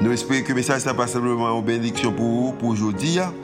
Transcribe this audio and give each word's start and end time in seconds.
Nous 0.00 0.12
espérons 0.12 0.44
que 0.44 0.48
le 0.50 0.54
message 0.54 0.86
n'est 0.86 0.94
pas 0.94 1.08
simplement 1.08 1.58
une 1.58 1.64
bénédiction 1.64 2.12
pour 2.12 2.24
vous, 2.24 2.52
pour 2.52 2.68
aujourd'hui, 2.68 3.18
hein. 3.18 3.34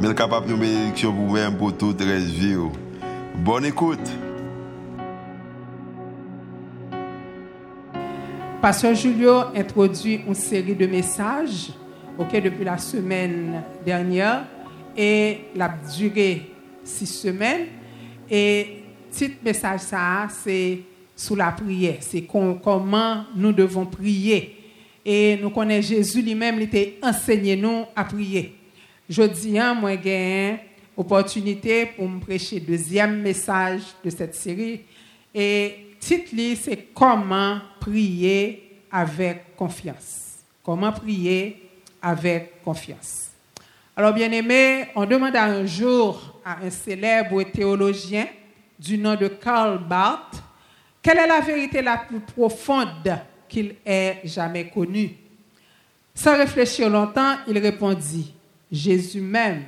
mais 0.00 0.14
capable 0.14 0.46
de 0.48 0.54
bénédiction 0.54 1.12
pour 1.12 1.26
vous-même, 1.26 1.58
pour 1.58 1.76
toute 1.76 2.00
la 2.00 2.16
vie. 2.16 2.56
Oh. 2.56 2.72
Bonne 3.36 3.66
écoute. 3.66 4.10
Pasteur 8.62 8.94
Julio 8.94 9.54
introduit 9.54 10.22
une 10.26 10.34
série 10.34 10.74
de 10.74 10.86
messages 10.86 11.72
depuis 12.18 12.64
la 12.64 12.78
semaine 12.78 13.62
dernière 13.84 14.46
et 14.96 15.40
la 15.54 15.74
durée 15.94 16.54
six 16.84 17.06
semaines. 17.06 17.66
Et 18.30 18.82
petit 19.10 19.34
message 19.44 19.80
ça, 19.80 20.26
c'est 20.42 20.80
sous 21.14 21.36
la 21.36 21.52
prière, 21.52 21.98
c'est 22.00 22.22
comment 22.22 23.24
nous 23.36 23.52
devons 23.52 23.84
prier 23.84 24.57
et 25.10 25.38
nous 25.40 25.48
connaissons 25.48 25.88
Jésus 25.88 26.20
lui-même, 26.20 26.56
il 26.56 26.64
était 26.64 26.98
enseigné 27.02 27.56
nous 27.56 27.86
à 27.96 28.04
prier. 28.04 28.54
Je 29.08 29.22
dis, 29.22 29.58
hein, 29.58 29.72
moi, 29.72 29.92
j'ai 30.04 30.60
opportunité 30.94 31.86
pour 31.86 32.06
me 32.06 32.20
prêcher 32.20 32.60
le 32.60 32.66
deuxième 32.66 33.22
message 33.22 33.80
de 34.04 34.10
cette 34.10 34.34
série. 34.34 34.82
Et 35.34 35.94
titre, 35.98 36.34
c'est 36.60 36.88
Comment 36.92 37.58
prier 37.80 38.82
avec 38.92 39.56
confiance. 39.56 40.40
Comment 40.62 40.92
prier 40.92 41.70
avec 42.02 42.62
confiance. 42.62 43.28
Alors, 43.96 44.12
bien 44.12 44.30
aimé, 44.30 44.88
on 44.94 45.06
demanda 45.06 45.42
un 45.42 45.64
jour 45.64 46.38
à 46.44 46.58
un 46.62 46.68
célèbre 46.68 47.44
théologien 47.44 48.26
du 48.78 48.98
nom 48.98 49.14
de 49.14 49.28
Karl 49.28 49.78
Barth 49.88 50.42
quelle 51.08 51.18
est 51.18 51.26
la 51.26 51.40
vérité 51.40 51.80
la 51.80 51.96
plus 51.96 52.20
profonde 52.20 53.18
qu'il 53.48 53.74
ait 53.84 54.20
jamais 54.24 54.68
connu. 54.68 55.14
Sans 56.14 56.36
réfléchir 56.36 56.90
longtemps, 56.90 57.36
il 57.46 57.58
répondit, 57.58 58.34
Jésus 58.70 59.20
même, 59.20 59.62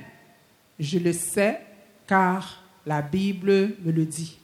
je 0.79 0.99
le 0.99 1.13
sais, 1.13 1.59
car 2.07 2.63
la 2.85 3.01
Bible 3.01 3.75
me 3.83 3.91
le 3.91 4.05
dit. 4.05 4.37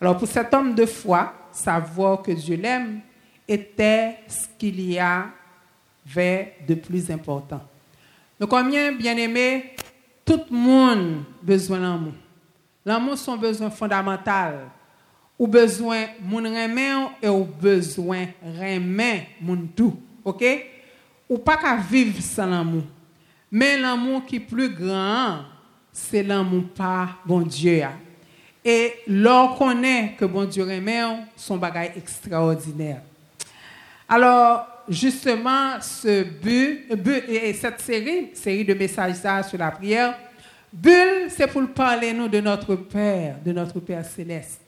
Alors 0.00 0.16
pour 0.16 0.28
cet 0.28 0.54
homme 0.54 0.74
de 0.74 0.86
foi, 0.86 1.34
savoir 1.52 2.22
que 2.22 2.32
Dieu 2.32 2.56
l'aime 2.56 3.00
était 3.46 4.18
ce 4.28 4.46
qu'il 4.58 4.80
y 4.80 4.98
avait 4.98 6.54
de 6.66 6.74
plus 6.74 7.10
important. 7.10 7.62
Mais 8.38 8.46
combien, 8.46 8.92
bien 8.92 9.16
aimé, 9.16 9.74
tout 10.24 10.40
le 10.50 10.56
monde 10.56 11.24
a 11.42 11.44
besoin 11.44 11.80
d'amour. 11.80 12.12
L'amour, 12.86 13.18
c'est 13.18 13.30
un 13.30 13.36
besoin 13.36 13.68
fondamental 13.70 14.70
ou 15.40 15.46
besoin 15.46 16.08
moun 16.20 16.44
remen 16.44 17.08
et 17.22 17.28
ou 17.30 17.46
besoin 17.46 18.26
remen 18.44 19.22
moun 19.40 19.68
tout. 19.74 19.96
OK? 20.22 20.44
Ou 21.30 21.38
pas 21.38 21.56
qu'à 21.56 21.76
vivre 21.76 22.20
sans 22.20 22.44
l'amour. 22.44 22.82
Mais 23.50 23.78
l'amour 23.78 24.26
qui 24.26 24.36
est 24.36 24.40
plus 24.40 24.68
grand, 24.68 25.38
c'est 25.90 26.22
l'amour 26.22 26.64
par 26.76 27.22
bon 27.24 27.40
Dieu. 27.40 27.84
Et 28.62 28.92
l'on 29.08 29.56
connaît 29.56 30.14
que 30.18 30.26
bon 30.26 30.44
Dieu 30.44 30.62
remen 30.62 31.26
son 31.34 31.56
bagage 31.56 31.92
extraordinaire. 31.96 33.00
Alors, 34.06 34.66
justement, 34.90 35.80
ce 35.80 36.22
but, 36.22 36.84
et 37.30 37.54
cette 37.54 37.80
série, 37.80 38.28
série 38.34 38.64
de 38.66 38.74
messages 38.74 39.46
sur 39.48 39.56
la 39.56 39.70
prière, 39.70 40.18
c'est 41.30 41.46
pour 41.46 41.66
parler 41.70 42.12
nous 42.12 42.28
de 42.28 42.40
notre 42.40 42.74
Père, 42.74 43.36
de 43.42 43.52
notre 43.52 43.80
Père 43.80 44.04
céleste 44.04 44.60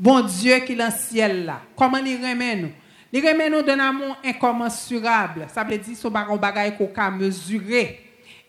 bon 0.00 0.22
Dieu 0.22 0.58
qui 0.60 0.72
est 0.72 0.76
dans 0.76 0.86
le 0.86 0.92
ciel 0.92 1.44
là. 1.44 1.60
Comment 1.76 1.98
il 1.98 2.16
remet 2.16 2.56
nous? 2.56 2.70
Il 3.12 3.26
remet 3.26 3.50
nous 3.50 3.62
d'un 3.62 3.78
amour 3.78 4.16
incommensurable. 4.24 5.46
Ça 5.52 5.62
veut 5.62 5.76
dire 5.76 5.94
que 5.94 6.00
c'est 6.00 6.06
un 6.06 6.36
bagage 6.36 6.76
qu'on 6.78 6.86
peut 6.86 7.10
mesurer. 7.18 8.00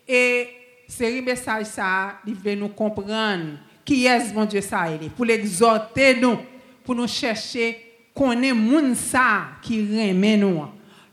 Et 0.08 0.48
série 0.88 1.20
message 1.20 1.66
ça, 1.66 2.14
il 2.26 2.34
veut 2.34 2.54
nous 2.54 2.68
comprendre 2.68 3.58
qui 3.84 4.06
est 4.06 4.32
mon 4.34 4.44
Dieu 4.44 4.60
ça 4.60 4.86
pour 5.16 5.24
l'exhorter 5.24 6.16
nous, 6.20 6.38
pour 6.84 6.94
nous 6.94 7.08
chercher 7.08 7.78
qu'on 8.14 8.40
est 8.40 8.52
moun 8.52 8.94
ça 8.94 9.48
qui 9.60 9.80
remet 9.80 10.36
nous. 10.36 10.64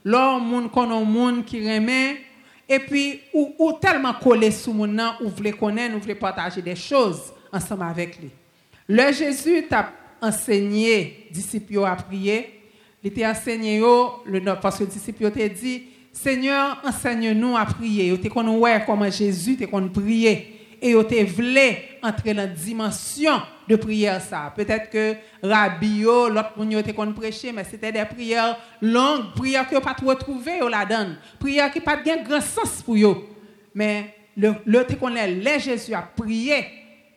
L'homme 0.04 0.48
moun 0.48 0.70
qu'on 0.70 1.04
moun 1.04 1.44
qui 1.44 1.60
remet 1.60 2.22
et 2.68 2.78
puis 2.78 3.20
ou, 3.34 3.52
ou 3.58 3.72
tellement 3.72 4.14
collé 4.14 4.50
sous 4.52 4.72
mon 4.72 4.86
nom, 4.86 5.12
ou 5.20 5.28
voulez 5.28 5.52
connaître, 5.52 5.96
ou 5.96 5.98
voulez 5.98 6.14
partager 6.14 6.62
des 6.62 6.76
choses 6.76 7.32
ensemble 7.52 7.82
avec 7.82 8.16
lui. 8.20 8.30
Le 8.88 9.12
Jésus 9.12 9.66
t'a 9.68 9.92
enseigné 10.20 11.28
disciples 11.30 11.84
à 11.84 11.96
prier. 11.96 12.60
Il 13.02 13.08
était 13.08 13.26
enseigné 13.26 13.80
le 13.80 14.60
parce 14.60 14.78
que 14.78 14.84
les 14.84 14.90
disciples 14.90 15.26
ont 15.26 15.48
dit 15.54 15.82
Seigneur, 16.12 16.82
enseigne-nous 16.84 17.56
à 17.56 17.64
prier. 17.64 18.10
Vous 18.10 18.28
qu'on 18.28 18.58
ouais 18.58 18.82
comment 18.84 19.10
Jésus 19.10 19.52
était 19.52 19.66
qu'on 19.66 19.88
prier 19.88 20.60
et 20.82 20.94
vous 20.94 21.02
voulu 21.02 21.60
entrer 22.02 22.34
dans 22.34 22.42
la 22.42 22.46
dimension 22.46 23.32
de 23.68 23.76
prière 23.76 24.20
ça. 24.20 24.52
Peut-être 24.54 24.90
que 24.90 25.14
Rabbi 25.42 26.02
l'autre 26.02 26.52
monde 26.56 26.72
était 26.72 26.92
qu'on 26.92 27.12
prêcher 27.12 27.52
mais 27.52 27.64
c'était 27.64 27.92
des 27.92 28.04
prières 28.04 28.58
longues, 28.80 29.32
prières 29.36 29.68
que 29.68 29.78
pas 29.78 29.94
retrouver 30.02 30.60
la 30.68 30.84
donne. 30.84 31.16
Prières 31.38 31.70
qui 31.70 31.80
pas 31.80 31.96
de 31.96 32.24
grand 32.26 32.40
sens 32.40 32.82
pour 32.82 32.96
eux. 32.96 33.28
Mais 33.74 34.14
le 34.36 34.54
le 34.64 34.96
qu'on 34.98 35.14
Jésus 35.58 35.94
a 35.94 36.02
prié, 36.02 36.64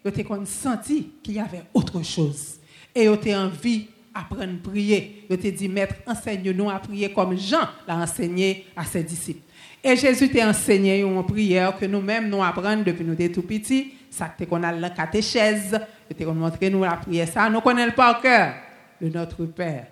vous 0.03 0.23
qu'on 0.23 0.45
senti 0.45 1.13
qu'il 1.23 1.35
y 1.35 1.39
avait 1.39 1.63
autre 1.73 2.03
chose 2.03 2.59
et 2.95 3.07
vous 3.07 3.13
avez 3.13 3.35
envie 3.35 3.87
d'apprendre 4.13 4.43
à 4.43 4.69
prier. 4.69 5.25
Vous 5.29 5.35
avez 5.35 5.51
dit, 5.51 5.67
Maître, 5.67 5.95
enseigne-nous 6.05 6.69
à 6.69 6.79
prier 6.79 7.11
comme 7.11 7.37
Jean 7.37 7.67
l'a 7.87 7.97
enseigné 7.97 8.67
à 8.75 8.85
ses 8.85 9.03
disciples. 9.03 9.41
Et 9.83 9.95
Jésus 9.97 10.29
t'a 10.29 10.47
enseigné 10.47 11.01
une 11.01 11.23
prière 11.25 11.77
que 11.77 11.85
nous-mêmes 11.85 12.29
nous 12.29 12.41
apprenons 12.41 12.83
depuis 12.83 13.03
nous 13.03 13.15
tout 13.29 13.41
petits. 13.41 13.93
Ça 14.09 14.27
que 14.27 14.43
qu'on 14.45 14.61
a 14.63 14.71
la 14.71 14.91
catéchèse, 14.91 15.79
nous 16.19 16.33
montré 16.33 16.69
nous 16.69 16.83
la 16.83 16.97
prière 16.97 17.27
ça, 17.27 17.49
nous 17.49 17.61
connaissons 17.61 17.91
par 17.95 18.21
cœur 18.21 18.53
de 19.01 19.09
notre 19.09 19.45
Père. 19.45 19.87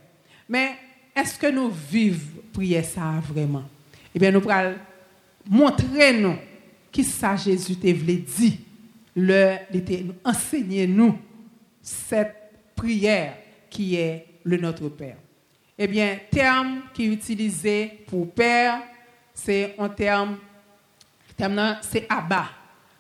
Mais 0.47 0.73
est-ce 1.15 1.37
que 1.37 1.47
nous 1.47 1.69
vivons 1.69 2.41
prier 2.53 2.83
ça 2.83 3.13
vraiment? 3.27 3.63
Eh 4.13 4.19
bien, 4.19 4.31
nous 4.31 4.47
allons 4.49 4.75
montrer 5.49 6.13
nous 6.19 6.35
qui 6.91 7.03
ça 7.03 7.35
Jésus 7.35 7.75
t'a 7.75 7.91
dit. 7.91 8.59
Le, 9.13 9.55
enseigner 10.23 10.87
nous 10.87 11.17
cette 11.81 12.40
prière 12.81 13.35
qui 13.69 13.95
est 13.95 14.25
le 14.43 14.57
Notre 14.57 14.89
Père. 14.89 15.17
Eh 15.77 15.87
bien, 15.87 16.17
terme 16.31 16.81
qui 16.93 17.03
est 17.03 17.13
utilisé 17.13 18.03
pour 18.07 18.31
Père, 18.31 18.79
c'est 19.35 19.75
un 19.77 19.89
terme, 19.89 20.37
terme 21.37 21.77
c'est 21.81 22.07
Abba. 22.09 22.45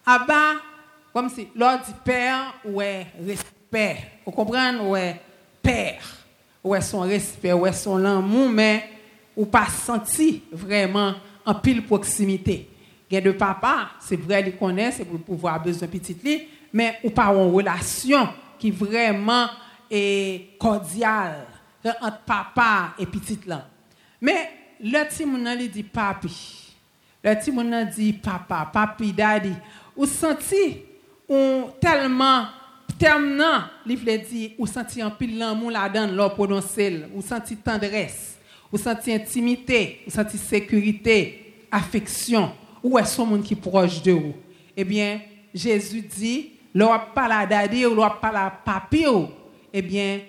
Abba, 0.05 0.53
comme 1.11 1.29
si, 1.29 1.47
l'on 1.55 1.77
dit 1.77 1.93
Père, 2.05 2.53
ouais, 2.63 3.07
respect. 3.25 3.97
Vous 4.23 4.31
comprenez, 4.31 4.79
ouais, 4.81 5.19
Père, 5.63 6.03
ouais, 6.63 6.81
son 6.81 6.99
respect, 6.99 7.53
ouais, 7.53 7.73
son 7.73 8.05
amour, 8.05 8.49
mais 8.49 8.87
ou 9.35 9.45
pas 9.45 9.65
senti 9.65 10.43
vraiment 10.51 11.15
en 11.43 11.55
pile 11.55 11.83
proximité. 11.83 12.69
A 13.11 13.19
de 13.19 13.31
papa, 13.31 13.89
c'est 13.99 14.15
vrai, 14.15 14.43
il 14.45 14.55
connaît, 14.55 14.91
c'est 14.91 15.05
pour 15.05 15.19
pouvoir 15.19 15.61
besoin 15.61 15.87
petit 15.87 16.15
lit, 16.23 16.43
mais 16.71 16.99
ou 17.03 17.09
pas 17.09 17.35
en 17.35 17.49
relation 17.49 18.29
qui 18.57 18.69
vraiment 18.69 19.47
et 19.91 20.55
cordial 20.57 21.45
entre 22.01 22.21
papa 22.25 22.93
et 22.97 23.05
petite 23.05 23.45
là. 23.45 23.67
Mais 24.21 24.49
le 24.79 25.03
petit 25.03 25.25
moun 25.25 25.53
lui 25.57 25.67
dit 25.67 25.83
papi. 25.83 26.73
Le 27.23 27.35
petit 27.35 27.51
moun 27.51 27.89
dit 27.93 28.13
papa, 28.13 28.69
papi, 28.71 29.11
daddy. 29.11 29.53
Ou 29.95 30.05
senti 30.05 30.77
ou 31.27 31.69
tellement 31.81 32.45
tellement 32.97 33.65
li 33.85 33.95
vle 33.97 34.17
dit 34.21 34.53
ou 34.59 34.67
senti 34.69 35.01
un 35.01 35.09
pile 35.09 35.39
l'amour 35.39 35.71
l'or 35.71 36.35
prononcer, 36.35 37.05
ou 37.15 37.21
senti 37.21 37.57
tendresse, 37.57 38.37
ou 38.71 38.77
senti 38.77 39.11
intimité, 39.13 40.01
ou 40.05 40.11
senti 40.11 40.37
sécurité, 40.37 41.65
affection, 41.71 42.51
ou 42.83 42.99
est 42.99 43.05
son 43.05 43.25
monde 43.25 43.43
qui 43.43 43.55
proche 43.55 44.01
de 44.03 44.11
vous? 44.11 44.35
Eh 44.77 44.83
bien, 44.83 45.19
Jésus 45.53 46.01
dit, 46.01 46.51
l'or 46.73 47.11
pas 47.13 47.27
la 47.27 47.45
daddy 47.45 47.85
ou 47.85 47.95
l'or 47.95 48.19
pas 48.19 48.31
la 48.31 48.49
papi 48.51 49.07
ou 49.07 49.27
eh 49.73 49.81
bien, 49.81 50.21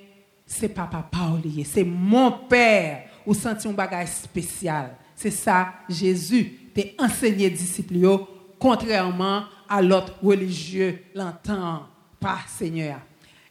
c'est 0.47 0.69
papa 0.69 1.09
Paulier, 1.11 1.65
c'est 1.65 1.85
mon 1.85 2.31
père, 2.31 3.05
ou 3.27 3.35
senti 3.35 3.69
un 3.69 3.73
bagage 3.73 4.09
spécial. 4.09 4.97
C'est 5.15 5.31
ça, 5.31 5.73
Jésus 5.89 6.59
t'es 6.75 6.95
enseigné 6.99 7.51
disciple 7.51 7.97
yo, 7.97 8.29
contrairement 8.59 9.45
à 9.69 9.83
l'autre 9.83 10.15
religieux 10.23 11.05
l'entend 11.15 11.87
pas 12.19 12.41
Seigneur. 12.47 12.99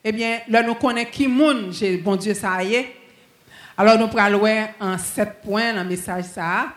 Eh 0.03 0.11
bien, 0.11 0.39
là 0.49 0.63
nous 0.63 0.75
connaissons 0.75 1.11
qui 1.11 1.27
moun, 1.27 1.71
bon 2.03 2.15
Dieu 2.15 2.33
ça 2.33 2.63
y 2.63 2.75
est. 2.75 2.95
Alors 3.77 3.97
nous 3.97 4.07
prenons 4.07 4.67
en 4.79 4.97
sept 4.97 5.41
points 5.43 5.73
dans 5.73 5.83
le 5.83 5.89
message 5.89 6.25
ça. 6.25 6.73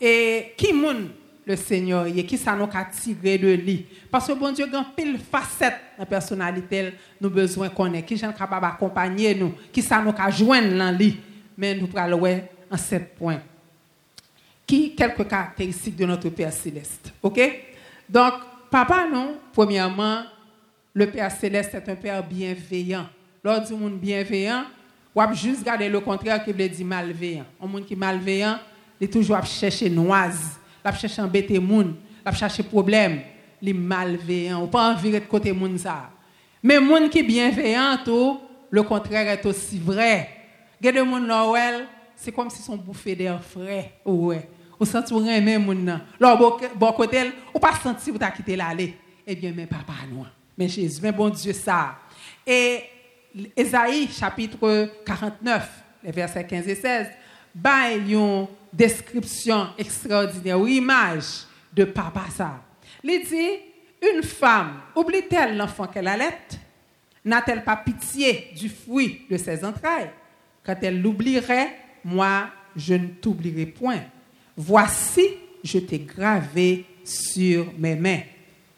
Et 0.00 0.52
qui 0.56 0.72
moun? 0.72 1.10
Le 1.48 1.56
Seigneur, 1.56 2.06
et 2.06 2.26
qui 2.26 2.36
ça 2.36 2.54
nous 2.54 2.68
a 2.70 2.84
tiré 2.84 3.38
de 3.38 3.54
lui. 3.54 3.86
Parce 4.10 4.26
que 4.26 4.34
bon 4.34 4.52
Dieu, 4.52 4.66
a 4.70 4.84
pile 4.94 5.18
facette 5.18 5.72
de 5.96 6.00
la 6.00 6.04
personnalité, 6.06 6.92
nous 7.18 7.30
besoin 7.30 7.70
qu'on 7.70 7.90
ait, 7.94 8.02
qui 8.02 8.18
sont 8.18 8.30
capable 8.32 8.66
d'accompagner 8.66 9.34
nous, 9.34 9.54
qui 9.72 9.80
ça 9.80 10.02
nous 10.02 10.12
a 10.16 10.30
joindre 10.30 10.76
dans 10.76 10.94
lui? 10.94 11.18
Mais 11.56 11.74
nous 11.74 11.86
prenons 11.86 12.22
en 12.70 12.76
sept 12.76 13.14
points. 13.16 13.40
Qui 14.66 14.94
quelques 14.94 15.26
caractéristiques 15.26 15.96
de 15.96 16.04
notre 16.04 16.28
Père 16.28 16.52
céleste. 16.52 17.14
OK? 17.22 17.40
Donc, 18.06 18.34
papa, 18.70 19.06
non, 19.10 19.38
premièrement, 19.50 20.24
le 20.92 21.10
Père 21.10 21.32
céleste 21.32 21.74
est 21.74 21.88
un 21.88 21.96
Père 21.96 22.22
bienveillant. 22.22 23.06
Lors 23.42 23.62
du 23.62 23.72
monde 23.72 23.98
bienveillant, 23.98 24.64
on 25.14 25.32
juste 25.32 25.64
garder 25.64 25.88
le 25.88 26.00
contraire 26.00 26.44
qui 26.44 26.52
veut 26.52 26.68
dire 26.68 26.86
malveillant. 26.86 27.46
Un 27.58 27.66
monde 27.66 27.86
qui 27.86 27.94
est 27.94 27.96
malveillant, 27.96 28.58
il 29.00 29.04
est 29.04 29.12
toujours 29.12 29.36
à 29.36 29.42
chercher 29.42 29.88
noise, 29.88 30.57
à 30.88 30.92
chercher 30.94 31.22
embêter 31.22 31.58
monde, 31.58 31.94
à 32.24 32.32
chercher 32.32 32.62
problème, 32.62 33.20
il 33.60 33.68
est 33.70 33.72
malveillant, 33.72 34.64
ou 34.64 34.66
pas 34.66 34.92
envie 34.92 35.10
de 35.10 35.18
côté 35.20 35.52
monde 35.52 35.78
ça. 35.78 36.10
Mais 36.62 36.80
monde 36.80 37.10
qui 37.10 37.22
bienveillant, 37.22 37.98
tout, 38.04 38.40
le 38.70 38.82
contraire 38.82 39.28
est 39.28 39.46
aussi 39.46 39.78
vrai. 39.78 40.28
Gade 40.80 40.98
monde 41.04 41.26
Noël, 41.26 41.86
c'est 42.14 42.32
comme 42.32 42.50
si 42.50 42.62
son 42.62 42.76
bouffée 42.76 43.14
d'air 43.14 43.42
frais. 43.42 43.92
Ouais. 44.04 44.48
Ou 44.78 44.84
senti 44.84 45.12
ou 45.12 45.20
même 45.20 45.64
moun 45.64 45.84
nan. 45.84 46.00
Là 46.20 46.36
bon 46.36 46.92
côté, 46.92 47.32
ou 47.52 47.58
pas 47.58 47.74
senti 47.82 48.10
ou 48.10 48.18
t'a 48.18 48.30
quitté 48.30 48.54
l'aller. 48.54 48.96
Eh 49.26 49.34
bien 49.34 49.52
mais 49.54 49.66
papa 49.66 49.92
nous. 50.10 50.24
Mais 50.56 50.68
Jésus, 50.68 51.00
mais 51.02 51.12
bon 51.12 51.28
Dieu 51.30 51.52
ça. 51.52 51.96
Et 52.46 52.82
Esaïe 53.56 54.08
chapitre 54.08 54.90
49, 55.04 55.68
les 56.04 56.12
versets 56.12 56.46
15 56.46 56.68
et 56.68 56.74
16, 56.74 57.06
bah 57.54 57.92
une 57.92 58.46
description 58.72 59.68
extraordinaire 59.78 60.60
ou 60.60 60.66
image 60.66 61.44
de 61.72 61.84
papa 61.84 62.24
ça. 62.34 62.62
Il 63.02 63.24
dit 63.24 64.08
une 64.14 64.22
femme 64.22 64.80
oublie-t-elle 64.94 65.56
l'enfant 65.56 65.86
qu'elle 65.86 66.08
allait? 66.08 66.38
N'a-t-elle 67.24 67.64
pas 67.64 67.76
pitié 67.76 68.52
du 68.56 68.68
fruit 68.68 69.22
de 69.30 69.36
ses 69.36 69.64
entrailles? 69.64 70.10
Quand 70.64 70.76
elle 70.82 71.00
l'oublierait, 71.00 71.76
moi, 72.04 72.48
je 72.76 72.94
ne 72.94 73.08
t'oublierai 73.08 73.66
point. 73.66 74.00
Voici, 74.56 75.22
je 75.64 75.78
t'ai 75.78 75.98
gravé 75.98 76.84
sur 77.04 77.72
mes 77.78 77.96
mains. 77.96 78.20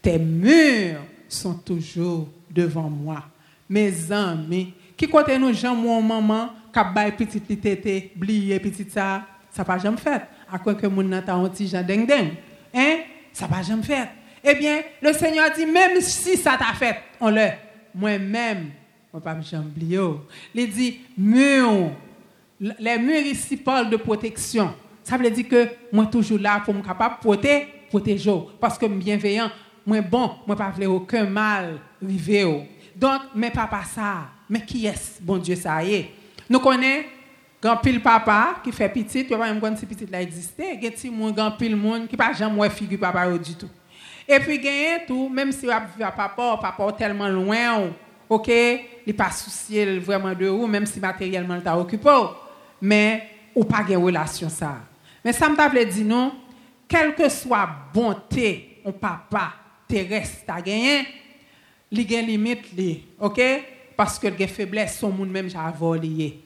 Tes 0.01 0.19
murs 0.19 1.03
sont 1.29 1.55
toujours 1.55 2.29
devant 2.51 2.89
moi. 2.89 3.25
Mes 3.69 4.11
amis, 4.11 4.73
qui 4.97 5.09
côté 5.09 5.39
nous, 5.39 5.53
Jean, 5.53 5.75
mon 5.75 6.03
maman, 6.03 6.51
qui 6.73 6.79
a 6.79 7.11
petit 7.13 7.41
tété, 7.41 8.13
blié 8.17 8.61
petit 8.61 8.87
ça, 8.89 9.23
ça 9.51 9.65
pas 9.65 9.79
jamais 9.79 9.97
fait. 9.97 10.23
À 10.51 10.59
quoi 10.59 10.75
que 10.75 10.87
mon 10.87 11.03
n'a 11.03 11.19
un 11.19 11.49
petit 11.49 11.69
Jean 11.69 11.83
ding 11.83 12.07
ding. 12.07 12.33
Hein? 12.75 12.99
Ça 13.33 13.47
pas 13.47 13.63
jamais 13.63 13.83
fait. 13.83 14.09
Eh 14.43 14.55
bien, 14.55 14.81
le 15.03 15.13
Seigneur 15.13 15.51
dit, 15.55 15.67
même 15.67 16.01
si 16.01 16.37
ça 16.37 16.57
t'a 16.57 16.73
fait, 16.75 16.97
on 17.21 17.31
le, 17.31 17.49
moi-même, 17.95 18.71
moi 19.13 19.23
pas 19.23 19.41
jamais 19.41 19.67
oublié. 19.67 20.01
Il 20.55 20.71
dit, 20.71 21.01
murs, 21.19 21.93
les 22.61 22.99
murs 22.99 23.27
ici 23.27 23.57
parlent 23.57 23.91
de 23.91 23.97
protection. 23.97 24.73
Ça 25.03 25.17
veut 25.17 25.31
dire 25.31 25.49
que 25.49 25.69
moi 25.93 26.07
toujours 26.07 26.39
là 26.39 26.61
pour 26.65 26.75
me 26.75 26.83
capable 26.83 27.17
protéger, 27.21 27.67
protéger 27.89 28.35
parce 28.61 28.79
que 28.79 28.87
bienveillant, 28.87 29.51
moi 29.85 30.01
bon, 30.03 30.31
moi 30.47 30.57
pas 30.57 30.71
vouloir 30.71 30.97
aucun 30.97 31.25
mal 31.25 31.79
arriver. 32.03 32.69
Donc 32.95 33.23
mais 33.35 33.51
papa 33.51 33.83
ça, 33.85 34.29
mais 34.49 34.65
qui 34.65 34.87
est 34.87 35.21
bon 35.23 35.39
Dieu 35.39 35.57
ça 35.57 35.83
y 35.83 35.95
est. 35.95 36.11
Nous 36.51 36.59
connaissons 36.59 37.07
grand 37.63 37.77
pile 37.77 38.03
papa 38.03 38.57
qui 38.65 38.73
fait 38.73 38.89
petit, 38.89 39.25
tu 39.25 39.37
même 39.37 39.61
quand 39.61 39.77
si 39.77 39.87
petit 39.87 40.05
là 40.07 40.21
existait, 40.21 40.75
il 40.75 40.83
y 40.83 40.87
a 40.89 41.31
grand 41.31 41.53
pile 41.53 41.77
monde 41.77 42.09
qui 42.09 42.17
pas 42.17 42.33
jamais 42.33 42.69
figure 42.71 42.99
papa 42.99 43.31
du 43.39 43.55
tout. 43.55 43.71
Et 44.27 44.41
puis 44.41 44.59
gagne 44.59 45.07
tout, 45.07 45.29
même 45.29 45.53
si 45.53 45.67
papa, 45.67 46.59
papa 46.61 46.93
tellement 46.99 47.29
loin, 47.29 47.91
OK, 48.29 48.51
il 49.07 49.15
pas 49.15 49.31
soucié 49.31 49.99
vraiment 50.01 50.35
de 50.35 50.47
vous 50.47 50.67
même 50.67 50.87
si 50.87 50.99
matériellement 50.99 51.61
t'a 51.61 51.79
occupé, 51.79 52.11
mais 52.83 53.29
ou 53.55 53.65
pas 53.65 53.85
de 53.85 53.95
relation 53.95 54.49
ça. 54.49 54.79
Mais 55.25 55.33
ça 55.33 55.49
me 55.49 55.85
dit 55.85 56.05
non, 56.05 56.33
quelle 56.89 57.15
que 57.15 57.29
soit 57.29 57.69
bonté, 57.95 58.83
un 58.85 58.91
papa 58.91 59.53
terrestre 59.87 60.45
a 60.49 60.61
gagné, 60.61 61.07
il 61.93 62.13
une 62.13 62.27
limite, 62.27 62.67
ok? 63.21 63.41
Parce 64.01 64.19
que 64.19 64.29
les 64.29 64.47
faiblesses 64.47 64.99
sont 64.99 65.11
monde 65.11 65.29
même 65.29 65.51
j'ai 65.51 65.59
volé. 65.79 66.41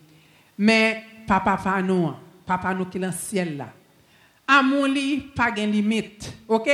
Mais 0.58 1.04
papa 1.24 1.56
pas 1.56 1.80
nous, 1.80 2.12
papa 2.44 2.74
nous 2.74 2.84
qui 2.86 2.98
est 2.98 3.00
dans 3.00 3.06
le 3.06 3.12
ciel 3.12 3.56
là. 3.56 3.68
Amour 4.44 4.88
li 4.88 5.18
pas 5.18 5.52
de 5.52 5.62
limite, 5.62 6.32
ok? 6.48 6.68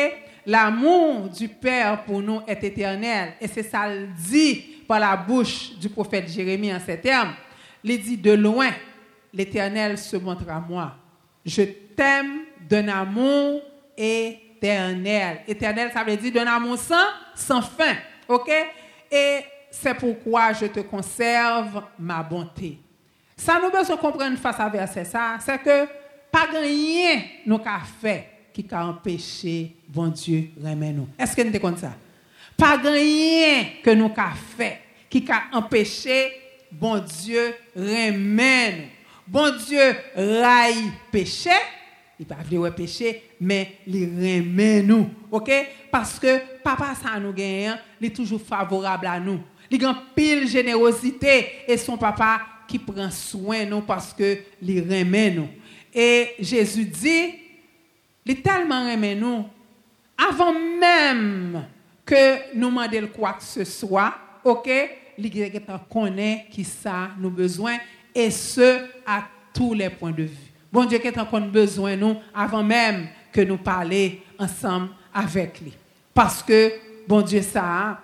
L'amour 0.47 1.29
du 1.29 1.49
Père 1.49 2.03
pour 2.05 2.23
nous 2.23 2.41
est 2.47 2.65
éternel 2.65 3.35
et 3.43 3.47
c'est 3.47 3.63
ça 3.63 3.95
le 3.95 4.07
dit 4.27 4.55
par 4.89 5.01
la 5.01 5.19
bouche 5.19 5.73
du 5.79 5.91
prophète 5.91 6.31
Jérémie 6.31 6.73
en 6.73 6.81
ces 6.81 6.99
termes. 6.99 7.35
Il 7.85 8.01
dit 8.01 8.17
de 8.17 8.33
loin, 8.33 8.71
l'Éternel 9.35 9.99
se 9.99 10.17
montre 10.17 10.49
à 10.49 10.61
moi. 10.61 10.97
Je 11.45 11.61
t'aime 11.95 12.45
d'un 12.59 12.89
amour 12.89 13.61
éternel. 13.99 15.43
Éternel, 15.47 15.91
ça 15.93 16.03
veut 16.03 16.17
dire 16.17 16.33
d'un 16.33 16.47
amour 16.47 16.79
sans, 16.79 16.95
sans 17.35 17.61
fin. 17.61 17.97
OK? 18.27 18.51
Et 19.13 19.41
c'est 19.71 19.95
pourquoi 19.95 20.53
je 20.53 20.67
te 20.67 20.81
conserve 20.81 21.83
ma 21.99 22.23
bonté. 22.23 22.79
Ça 23.37 23.59
nous 23.63 23.71
besoin 23.71 23.97
comprendre 23.97 24.37
face 24.39 24.61
à 24.61 24.69
verset 24.69 25.05
ça, 25.05 25.39
c'est 25.41 25.59
que 25.59 25.87
pas 26.31 26.47
rien 26.53 27.23
nous 27.47 27.61
a 27.65 27.81
fait 28.01 28.27
qui 28.53 28.67
a 28.71 28.87
empêché 28.87 29.77
bon 29.89 30.09
Dieu 30.09 30.51
remet 30.63 30.93
nous. 30.93 31.09
Est-ce 31.19 31.35
que 31.35 31.43
nous 31.43 31.59
comme 31.59 31.77
ça? 31.77 31.93
Pas 32.57 32.77
rien 32.77 33.65
que 33.83 33.91
nous 33.91 34.13
a 34.17 34.33
fait 34.57 34.81
qui 35.09 35.25
a 35.31 35.57
empêché 35.57 36.33
bon 36.71 36.99
Dieu 36.99 37.55
remet 37.75 38.73
nous. 38.73 38.85
Bon 39.27 39.57
Dieu 39.67 39.95
raille 40.15 40.91
péché, 41.13 41.51
il 42.19 42.27
pas 42.27 42.37
péché, 42.77 43.31
mais 43.41 43.77
il 43.87 44.05
remet 44.05 44.83
nous. 44.83 45.09
OK? 45.31 45.51
Parce 45.91 46.19
que 46.19 46.59
papa 46.63 46.95
ça 47.01 47.19
nous 47.19 47.33
gagne, 47.33 47.79
il 48.01 48.09
est 48.09 48.15
toujours 48.15 48.43
favorable 48.43 49.07
à 49.07 49.21
nous. 49.21 49.41
Il 49.71 49.85
a 49.85 50.03
pile 50.15 50.49
générosité 50.49 51.47
et 51.69 51.77
son 51.77 51.97
papa 51.97 52.41
qui 52.67 52.79
prend 52.79 53.11
soin 53.11 53.65
nous 53.65 53.83
parce 53.83 54.13
que 54.13 54.39
il 54.61 54.81
remet 54.81 55.31
nous. 55.31 55.49
Et 55.93 56.35
Jésus 56.41 56.85
dit, 56.85 57.35
il 58.27 58.43
tellement 58.43 58.91
remet 58.91 59.15
nous 59.15 59.47
avant 60.17 60.53
même 60.53 61.65
que 62.05 62.55
nous 62.57 62.69
demandions 62.69 63.09
quoi 63.09 63.35
que 63.35 63.43
ce 63.45 63.65
soit, 63.65 64.15
OK 64.45 64.69
Il 65.19 65.63
connaît 65.89 66.47
qui 66.51 66.65
ça 66.65 67.11
nous 67.19 67.31
besoin 67.31 67.77
et 68.15 68.31
ce 68.31 68.87
à 69.07 69.25
tous 69.55 69.75
les 69.75 69.91
points 69.91 70.11
de 70.11 70.25
vue. 70.25 70.53
Bon 70.73 70.85
Dieu 70.85 70.99
qui 70.99 71.09
est 71.09 71.19
encore 71.19 71.41
besoin 71.41 71.97
nous 71.97 72.17
avant 72.35 72.63
même 72.63 73.09
que 73.33 73.41
nous 73.41 73.59
parlions 73.59 74.13
ensemble 74.39 74.91
avec 75.13 75.61
lui. 75.61 75.73
Parce 76.15 76.43
que, 76.43 76.73
bon 77.07 77.23
Dieu, 77.23 77.43
ça, 77.43 78.01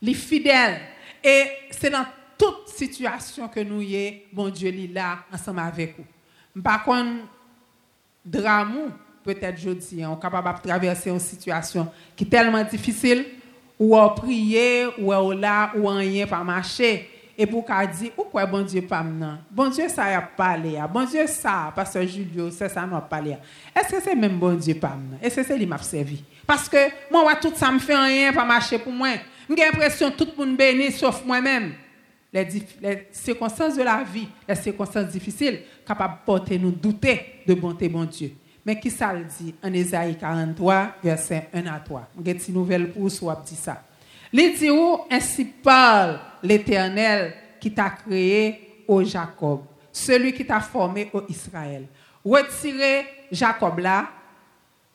les 0.00 0.14
fidèles. 0.14 0.80
Et 1.22 1.44
c'est 1.70 1.90
dans 1.90 2.06
toute 2.38 2.68
situation 2.68 3.48
que 3.48 3.60
nous 3.60 3.82
est, 3.82 4.26
bon 4.32 4.48
Dieu, 4.48 4.68
est 4.68 4.92
là 4.92 5.18
ensemble 5.32 5.60
avec 5.60 5.96
nous. 5.98 6.62
Par 6.62 6.84
contre, 6.84 7.22
drame, 8.24 8.92
peut-être 9.24 9.58
jeudi, 9.58 10.04
on 10.04 10.16
est 10.16 10.20
capable 10.20 10.58
de 10.58 10.68
traverser 10.68 11.10
une 11.10 11.20
situation 11.20 11.88
qui 12.14 12.24
est 12.24 12.28
tellement 12.28 12.62
difficile, 12.64 13.24
ou 13.78 13.96
à 13.96 14.14
prier, 14.14 14.86
ou 14.98 15.12
à 15.12 15.34
là, 15.34 15.72
ou 15.76 15.88
à 15.88 15.96
rien 15.96 16.26
pas 16.26 16.42
marcher 16.42 17.10
et 17.38 17.46
pour 17.46 17.64
qu'elle 17.64 17.90
dise, 17.90 18.10
pourquoi 18.14 18.46
bon 18.46 18.62
Dieu 18.62 18.80
pas 18.82 19.02
maintenant? 19.02 19.38
Bon 19.50 19.68
Dieu, 19.68 19.88
ça 19.88 20.04
a 20.04 20.22
parlé. 20.22 20.78
Bon 20.90 21.04
Dieu, 21.04 21.26
ça, 21.26 21.70
pasteur 21.74 22.06
Julio, 22.06 22.50
c'est 22.50 22.68
ça 22.68 22.86
n'a 22.86 23.00
parlé. 23.00 23.36
Est-ce 23.74 23.94
que 23.94 24.02
c'est 24.02 24.14
même 24.14 24.38
bon 24.38 24.54
Dieu 24.54 24.74
pas 24.74 24.88
maintenant? 24.88 25.18
Est-ce 25.20 25.36
que 25.36 25.44
c'est 25.44 25.58
lui 25.58 25.66
m'a 25.66 25.78
servi? 25.78 26.22
Parce 26.46 26.68
que 26.68 26.78
moi, 27.10 27.34
tout 27.36 27.52
ça 27.54 27.70
me 27.70 27.78
fait 27.78 27.96
rien, 27.96 28.32
pas 28.32 28.44
marcher 28.44 28.78
pour 28.78 28.92
moi. 28.92 29.08
J'ai 29.48 29.56
l'impression 29.56 30.10
que 30.10 30.16
tout 30.16 30.28
le 30.36 30.44
monde 30.44 30.56
béni 30.56 30.90
sauf 30.92 31.24
moi-même. 31.24 31.74
Les, 32.32 33.08
circonstances 33.12 33.76
de 33.76 33.82
la 33.82 34.02
vie, 34.04 34.28
les 34.48 34.54
circonstances 34.54 35.08
difficiles, 35.08 35.60
capables 35.86 36.18
de 36.20 36.24
porter 36.26 36.58
nous 36.58 36.70
douter 36.70 37.42
de 37.46 37.54
bonté, 37.54 37.88
bon 37.88 38.04
Dieu. 38.04 38.32
Mais 38.64 38.78
qui 38.78 38.90
ça 38.90 39.12
le 39.12 39.24
dit? 39.24 39.54
En 39.62 39.72
Ésaïe 39.72 40.16
43, 40.18 40.96
verset 41.02 41.48
1 41.54 41.66
à 41.66 41.78
3 41.78 42.08
J'ai 42.24 42.48
une 42.48 42.54
nouvelle 42.54 42.90
pour 42.90 43.08
vous, 43.08 43.32
dit 43.46 43.54
ça. 43.54 43.82
Il 44.32 44.54
ainsi 45.10 45.44
parle 45.44 46.18
l'Éternel 46.42 47.32
qui 47.60 47.72
t'a 47.72 47.90
créé 47.90 48.82
au 48.88 49.02
Jacob, 49.02 49.62
celui 49.92 50.32
qui 50.32 50.44
t'a 50.44 50.60
formé 50.60 51.08
au 51.12 51.22
Israël. 51.28 51.86
Retirez 52.24 53.06
Jacob 53.30 53.78
là, 53.78 54.10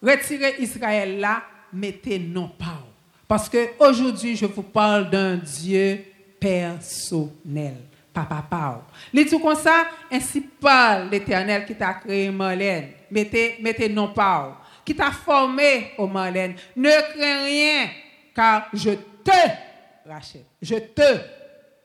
Retirez 0.02 0.56
Israël 0.60 1.20
là, 1.20 1.44
mettez 1.72 2.18
non 2.18 2.50
pas. 2.50 2.84
Parce 3.32 3.48
que 3.48 3.70
aujourd'hui, 3.80 4.36
je 4.36 4.46
vous 4.46 4.62
parle 4.62 5.10
d'un 5.10 5.38
Dieu 5.38 6.04
personnel. 6.38 7.76
Papa 8.14 8.44
Pao. 8.50 8.82
Les 9.14 9.26
tout 9.26 9.40
comme 9.40 9.56
ça, 9.56 9.86
ainsi 10.12 10.42
parle 10.42 11.08
l'Éternel 11.10 11.64
qui 11.66 11.74
t'a 11.74 11.94
créé 11.94 12.30
Marlène. 12.30 12.90
Mettez, 13.10 13.56
mettez 13.62 13.88
non 13.88 14.10
pas. 14.10 14.62
Qui 14.84 14.94
t'a 14.94 15.12
formé, 15.12 15.94
au 15.98 16.08
Marlène. 16.08 16.56
Ne 16.76 16.90
crains 16.90 17.46
rien, 17.46 17.90
car 18.36 18.68
je 18.74 18.90
te 19.24 19.32
rachète. 20.06 20.48
Je 20.62 20.76
te. 20.76 21.14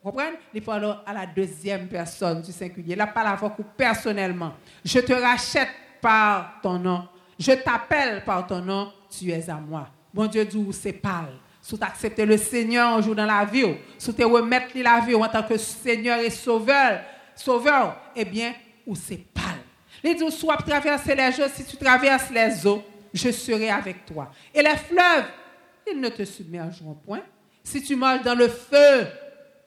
Vous 0.03 0.11
comprenez? 0.11 0.39
Il 0.53 0.63
parle 0.63 0.99
à 1.07 1.13
la 1.13 1.27
deuxième 1.27 1.87
personne 1.87 2.43
du 2.43 2.51
singulier. 2.51 2.97
La 2.97 3.07
parole 3.07 3.53
personnellement. 3.77 4.55
Je 4.85 4.99
te 4.99 5.13
rachète 5.13 5.71
par 6.01 6.55
ton 6.61 6.77
nom. 6.77 7.07
Je 7.39 7.53
t'appelle 7.53 8.25
par 8.25 8.45
ton 8.49 8.61
nom. 8.61 8.93
Tu 9.09 9.31
es 9.31 9.49
à 9.49 9.55
moi. 9.55 9.87
Bon 10.17 10.25
Dieu 10.25 10.47
dit, 10.47 10.67
c'est 10.73 10.95
parle 10.95 11.35
si 11.61 11.77
tu 11.77 11.85
acceptes 11.85 12.21
le 12.21 12.39
Seigneur 12.39 12.95
un 12.95 13.03
jour 13.03 13.15
dans 13.15 13.27
la 13.27 13.45
vie, 13.45 13.75
si 13.99 14.15
tu 14.15 14.25
remettre 14.25 14.69
la 14.77 15.01
vie 15.01 15.15
en 15.15 15.29
tant 15.29 15.43
que 15.43 15.59
Seigneur 15.59 16.21
et 16.21 16.31
Sauveur, 16.31 17.01
Sauveur, 17.35 17.95
eh 18.15 18.25
bien, 18.25 18.55
ou 18.87 18.97
c'est 18.97 19.19
pas. 19.19 19.57
Les 20.03 20.15
dit, 20.15 20.31
soit 20.31 20.57
traverser 20.57 21.15
les 21.15 21.39
eaux, 21.39 21.49
si 21.53 21.67
tu 21.67 21.77
traverses 21.77 22.31
les 22.31 22.67
eaux, 22.67 22.83
je 23.13 23.31
serai 23.31 23.69
avec 23.69 24.07
toi. 24.07 24.33
Et 24.55 24.63
les 24.63 24.77
fleuves, 24.77 25.27
ils 25.93 26.01
ne 26.01 26.09
te 26.09 26.25
submergeront 26.25 26.95
point. 26.95 27.21
Si 27.63 27.83
tu 27.83 27.95
marches 27.95 28.23
dans 28.23 28.37
le 28.37 28.49
feu, 28.49 29.07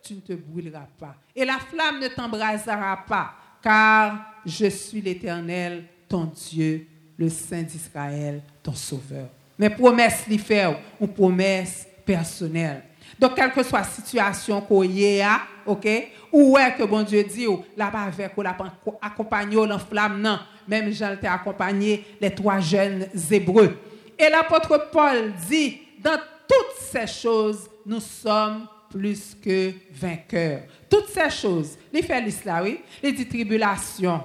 tu 0.01 0.15
ne 0.15 0.21
te 0.21 0.33
brûleras 0.33 0.87
pas. 0.97 1.15
Et 1.35 1.45
la 1.45 1.59
flamme 1.59 1.99
ne 1.99 2.07
t'embrasera 2.07 3.05
pas, 3.07 3.33
car 3.61 4.17
je 4.45 4.65
suis 4.67 5.01
l'Éternel, 5.01 5.83
ton 6.07 6.23
Dieu, 6.23 6.87
le 7.19 7.29
Saint 7.29 7.61
d'Israël, 7.61 8.41
ton 8.63 8.73
Sauveur. 8.73 9.27
Mais 9.59 9.69
promesse 9.69 10.23
les 10.27 10.37
faire, 10.39 10.79
ou 10.99 11.05
promesse 11.05 11.85
personnel. 12.05 12.81
Donc, 13.19 13.35
quelle 13.35 13.51
que 13.51 13.61
soit 13.61 13.79
la 13.79 13.85
situation 13.85 14.61
qu'on 14.61 14.83
y 14.83 15.19
a, 15.21 15.41
ok, 15.65 15.87
ou 16.31 16.57
est 16.57 16.73
que 16.75 16.83
bon 16.83 17.03
Dieu 17.03 17.23
dit, 17.23 17.45
là-bas 17.75 18.03
avec, 18.03 18.37
ou 18.37 18.41
là 18.41 18.55
accompagné 19.01 19.57
flamme, 19.91 20.21
non, 20.21 20.39
même 20.65 20.91
Jean 20.93 21.17
t'a 21.21 21.33
accompagné 21.33 22.05
les 22.21 22.33
trois 22.33 22.59
jeunes 22.59 23.07
hébreux. 23.29 23.77
Et 24.17 24.29
l'apôtre 24.29 24.89
Paul 24.91 25.33
dit, 25.49 25.81
dans 26.01 26.19
toutes 26.47 26.77
ces 26.79 27.07
choses, 27.07 27.69
nous 27.85 27.99
sommes 27.99 28.65
plus 28.89 29.35
que 29.43 29.73
vainqueurs. 29.91 30.61
Toutes 30.89 31.09
ces 31.09 31.29
choses, 31.29 31.77
les 31.91 32.01
fait 32.01 32.21
l'islam, 32.21 32.63
oui, 32.63 32.79
les 33.03 33.11
dit 33.11 33.27
tribulation. 33.27 34.23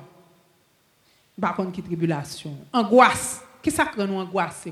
Par 1.41 1.57
contre, 1.57 1.73
qui 1.73 1.83
tribulation? 1.83 2.57
Angoisse. 2.73 3.43
Qui 3.61 3.71
ça 3.71 3.87
crée 3.87 4.07
nous 4.07 4.19
angoisse, 4.19 4.61
c'est 4.63 4.71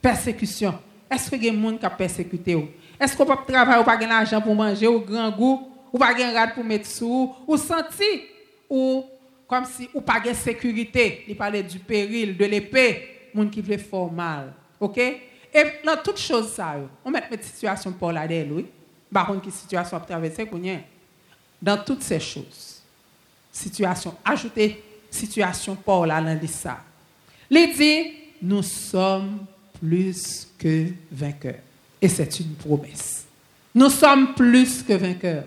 Persécution. 0.00 0.78
Est-ce 1.10 1.30
que 1.30 1.36
y 1.36 1.48
a 1.48 1.52
des 1.52 1.60
gens 1.60 1.76
qui 1.76 1.86
persécuté 1.96 2.74
Est-ce 2.98 3.16
qu'on 3.16 3.26
peut 3.26 3.34
travailler 3.46 3.80
ou 3.80 3.84
pas 3.84 3.98
l'argent 3.98 4.40
pour 4.40 4.54
manger 4.54 4.86
ou 4.86 5.00
grand 5.00 5.30
goût? 5.30 5.68
Ou 5.92 5.98
pas 5.98 6.14
de 6.14 6.22
rad 6.22 6.54
pour 6.54 6.64
mettre 6.64 6.86
sous? 6.86 7.34
Ou 7.46 7.56
senti 7.56 8.22
ou 8.68 9.04
comme 9.48 9.64
si 9.64 9.88
ou 9.92 10.00
pas 10.00 10.20
de 10.20 10.32
sécurité, 10.32 11.24
il 11.26 11.36
parlait 11.36 11.64
du 11.64 11.80
péril, 11.80 12.36
de 12.36 12.44
l'épée, 12.44 13.30
monde 13.34 13.50
qui 13.50 13.60
veut 13.60 13.76
faire 13.76 14.06
mal. 14.06 14.52
OK? 14.78 14.96
Et 14.98 15.64
dans 15.84 15.96
toutes 16.02 16.20
choses 16.20 16.52
ça, 16.52 16.76
on 17.04 17.10
met 17.10 17.24
une 17.30 17.42
situation 17.42 17.90
pour 17.92 18.12
la 18.12 18.28
d'elle, 18.28 18.52
oui. 18.52 18.66
Par 19.12 19.26
contre, 19.26 19.42
qui 19.42 19.50
situation 19.50 19.96
à 19.96 20.00
traverser 20.00 20.48
Dans 21.60 21.84
toutes 21.84 22.02
ces 22.04 22.20
choses. 22.20 22.80
Situation 23.50 24.14
ajoutez 24.24 24.80
situation 25.10 25.74
pour 25.74 26.06
la 26.06 26.22
ça. 26.46 26.78
Il 27.50 27.74
dit 27.76 28.12
nous 28.40 28.62
sommes 28.62 29.44
plus 29.80 30.48
que 30.58 30.86
vainqueurs. 31.10 31.60
Et 32.00 32.08
c'est 32.08 32.40
une 32.40 32.54
promesse. 32.54 33.26
Nous 33.74 33.90
sommes 33.90 34.34
plus 34.34 34.82
que 34.82 34.94
vainqueurs. 34.94 35.44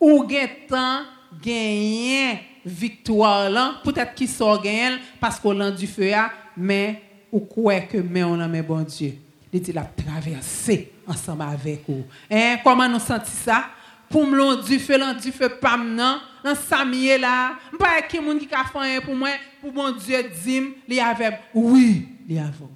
Ou 0.00 0.26
temps 0.68 1.02
gagner 1.42 2.40
victoire 2.64 3.50
là, 3.50 3.80
peut-être 3.84 4.14
qu'il 4.14 4.28
sort 4.28 4.62
gagner 4.62 4.96
parce 5.20 5.38
qu'on 5.38 5.58
a 5.60 5.70
du 5.70 5.86
feu 5.86 6.12
mais 6.56 7.02
ou 7.32 7.40
quoi 7.40 7.80
que 7.80 7.98
mais 7.98 8.22
on 8.22 8.38
a 8.40 8.48
mes 8.48 8.62
bon 8.62 8.82
Dieu. 8.82 9.18
Il 9.52 9.60
dit 9.60 9.72
la 9.72 9.82
traverser 9.84 10.92
ensemble 11.06 11.42
avec 11.42 11.82
vous. 11.88 12.04
Hein, 12.30 12.56
comment 12.62 12.88
nous 12.88 12.98
sentons 12.98 13.24
ça? 13.44 13.66
Pour 14.08 14.26
me 14.26 14.62
du 14.64 14.78
feu, 14.78 14.98
l'on 14.98 15.14
du 15.14 15.32
feu 15.32 15.48
pas 15.48 15.76
maintenant, 15.76 16.18
dans 16.44 16.54
samier 16.54 17.18
là, 17.18 17.54
pas 17.78 18.02
qui 18.02 18.20
monde 18.20 18.38
qui 18.38 18.48
a 18.54 18.64
fait 18.64 19.00
pour 19.00 19.14
moi, 19.14 19.30
pour 19.60 19.72
mon 19.72 19.90
Dieu 19.92 20.22
dit, 20.44 20.62
il 20.86 21.00
avait 21.00 21.38
oui, 21.54 22.08
il 22.28 22.38
avait. 22.38 22.73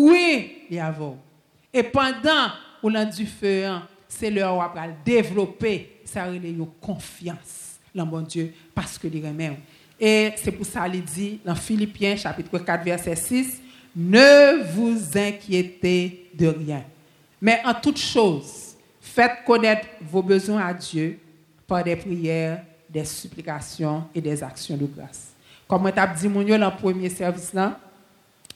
Oui, 0.00 0.62
il 0.70 0.76
y 0.76 0.78
a 0.78 0.94
Et 1.74 1.82
pendant 1.82 2.52
où 2.80 2.88
l'on 2.88 3.04
du 3.04 3.26
feu, 3.26 3.64
hein, 3.64 3.82
c'est 4.08 4.30
leur 4.30 4.54
où 4.54 4.62
développer 5.04 6.00
ça 6.04 6.28
une 6.28 6.68
confiance 6.80 7.78
dans 7.92 8.06
mon 8.06 8.20
Dieu 8.20 8.54
parce 8.72 8.96
que 8.96 9.08
les 9.08 9.20
remet. 9.20 9.58
Et 9.98 10.30
c'est 10.36 10.52
pour 10.52 10.66
ça 10.66 10.88
qu'il 10.88 11.02
dit 11.02 11.40
dans 11.44 11.56
Philippiens 11.56 12.14
chapitre 12.14 12.60
4 12.60 12.84
verset 12.84 13.16
6, 13.16 13.60
ne 13.96 14.62
vous 14.72 15.18
inquiétez 15.18 16.30
de 16.32 16.46
rien. 16.46 16.84
Mais 17.42 17.60
en 17.64 17.74
toute 17.74 17.98
chose, 17.98 18.76
faites 19.00 19.42
connaître 19.44 19.88
vos 20.00 20.22
besoins 20.22 20.64
à 20.64 20.74
Dieu 20.74 21.18
par 21.66 21.82
des 21.82 21.96
prières, 21.96 22.62
des 22.88 23.04
supplications 23.04 24.04
et 24.14 24.20
des 24.20 24.44
actions 24.44 24.76
de 24.76 24.86
grâce. 24.86 25.32
Comme 25.66 25.86
on 25.86 25.90
t'a 25.90 26.06
dit 26.06 26.28
dans 26.28 26.70
le 26.70 26.76
premier 26.76 27.10
service 27.10 27.52
là, 27.52 27.80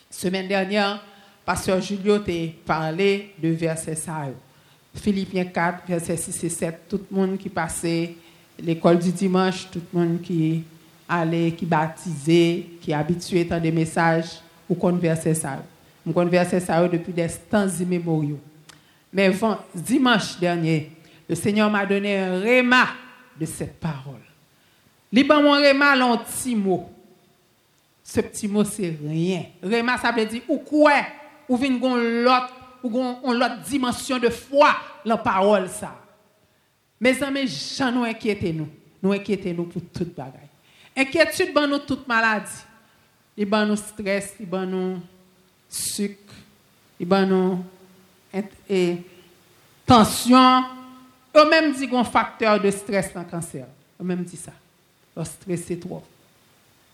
semaine 0.09 0.47
dernière, 0.47 1.03
Pasteur 1.45 1.81
Julio 1.81 2.19
t'a 2.19 2.33
parlé 2.65 3.35
de 3.43 3.49
verset 3.49 3.97
ça. 3.97 4.29
Philippiens 4.95 5.45
4, 5.45 5.89
verset 5.89 6.17
6 6.17 6.45
et 6.45 6.49
7. 6.49 6.81
Tout 6.89 7.01
le 7.11 7.17
monde 7.17 7.39
qui 7.39 7.49
passait 7.49 8.15
l'école 8.59 8.99
du 8.99 9.11
dimanche, 9.11 9.69
tout 9.71 9.81
le 9.93 9.99
monde 9.99 10.21
qui 10.23 10.63
allait, 11.09 11.53
qui 11.53 11.67
baptisait, 11.67 12.67
qui 12.81 12.93
habitué 12.93 13.45
dans 13.45 13.61
des 13.61 13.73
messages, 13.73 14.41
ou 14.69 14.77
verset 14.93 15.35
ça. 15.35 15.63
On 16.07 16.25
verset 16.27 16.61
ça 16.61 16.87
depuis 16.89 17.13
des 17.13 17.29
temps 17.51 17.69
immémoriaux. 17.69 18.41
Mais 19.13 19.33
dimanche 19.75 20.39
dernier, 20.39 20.93
le 21.29 21.35
Seigneur 21.35 21.71
m'a 21.71 21.85
donné 21.85 22.19
un 22.19 22.41
réma 22.41 22.87
de 23.39 23.47
cette 23.47 23.79
parole. 23.79 24.21
Liban 25.13 25.43
mon 25.43 25.53
réma, 25.53 25.93
un 25.93 26.17
petit 26.19 26.55
mot. 26.55 26.89
Ce 28.05 28.21
petit 28.21 28.49
mot, 28.49 28.65
c'est 28.65 28.97
rien. 29.07 29.45
Réma, 29.63 29.99
ça 29.99 30.13
veut 30.13 30.25
dire 30.25 30.43
ou 30.49 30.59
quoi? 30.59 30.93
Ou 31.49 31.57
vient 31.57 31.79
l'autre 31.79 32.55
ou 32.83 33.33
l'autre 33.33 33.61
dimension 33.61 34.19
de 34.19 34.29
foi 34.29 34.75
la 35.05 35.17
parole 35.17 35.69
ça. 35.69 35.99
Mes 37.01 37.21
amis, 37.23 37.49
j'en 37.49 37.91
nous 37.91 38.05
inquiétez 38.05 38.53
nous. 38.53 38.69
Nous 39.03 39.13
inquiétez 39.13 39.53
nous 39.53 39.65
pour 39.65 39.83
toute 39.93 40.15
bagaille. 40.15 40.49
Inquiétude 40.97 41.53
ban 41.53 41.67
nous 41.67 41.81
toute 41.81 42.07
maladie. 42.07 42.51
Il 43.37 43.47
ban 43.47 43.67
nous 43.67 43.77
stress, 43.77 44.35
il 44.39 44.47
ban 44.47 44.67
nous 44.67 45.01
sucre, 45.69 46.35
il 47.01 47.07
ban 47.07 47.27
nous 47.27 47.65
tension. 49.87 50.65
Eux 51.35 51.49
même 51.49 51.73
dit 51.73 51.89
qu'on 51.89 52.05
facteur 52.05 52.61
de 52.61 52.71
stress 52.71 53.13
dans 53.13 53.25
cancer. 53.25 53.67
Eux 54.01 54.05
même 54.05 54.23
dit 54.23 54.37
ça. 54.37 54.53
Le 55.17 55.25
stress 55.25 55.65
c'est 55.67 55.81
trop. 55.81 56.05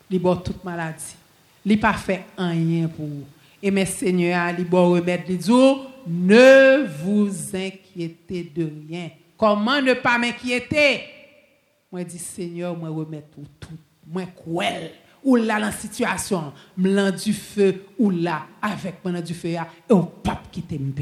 Il 0.09 0.19
ban 0.19 0.37
toute 0.37 0.63
maladie. 0.63 1.15
Il 1.65 1.79
pas 1.79 1.93
fait 1.93 2.25
rien 2.37 2.87
pour 2.87 3.05
vous. 3.05 3.27
Et 3.61 3.71
mes 3.71 3.85
seigneurs, 3.85 4.53
les 4.57 4.63
bon 4.63 4.91
remède, 4.91 5.23
les 5.27 5.37
ne 6.07 6.87
vous 7.03 7.29
inquiétez 7.55 8.51
de 8.55 8.71
rien. 8.87 9.09
Comment 9.37 9.81
ne 9.81 9.93
pas 9.93 10.17
m'inquiéter? 10.17 11.01
Moi, 11.91 12.03
dis 12.03 12.17
Seigneur, 12.19 12.75
moi 12.75 12.89
remettre 12.89 13.27
pour 13.27 13.43
tout. 13.59 13.77
Moi, 14.07 14.23
quoi? 14.25 14.65
Ou 15.23 15.35
là, 15.35 15.59
la 15.59 15.71
situation, 15.71 16.53
m'lan 16.77 17.11
du 17.11 17.33
feu, 17.33 17.83
ou 17.97 18.09
là, 18.09 18.47
avec 18.61 18.95
moi 19.03 19.19
du 19.21 19.33
feu, 19.33 19.49
et 19.49 19.59
au 19.93 20.03
pape 20.03 20.49
qui 20.51 20.61
t'aime 20.61 20.93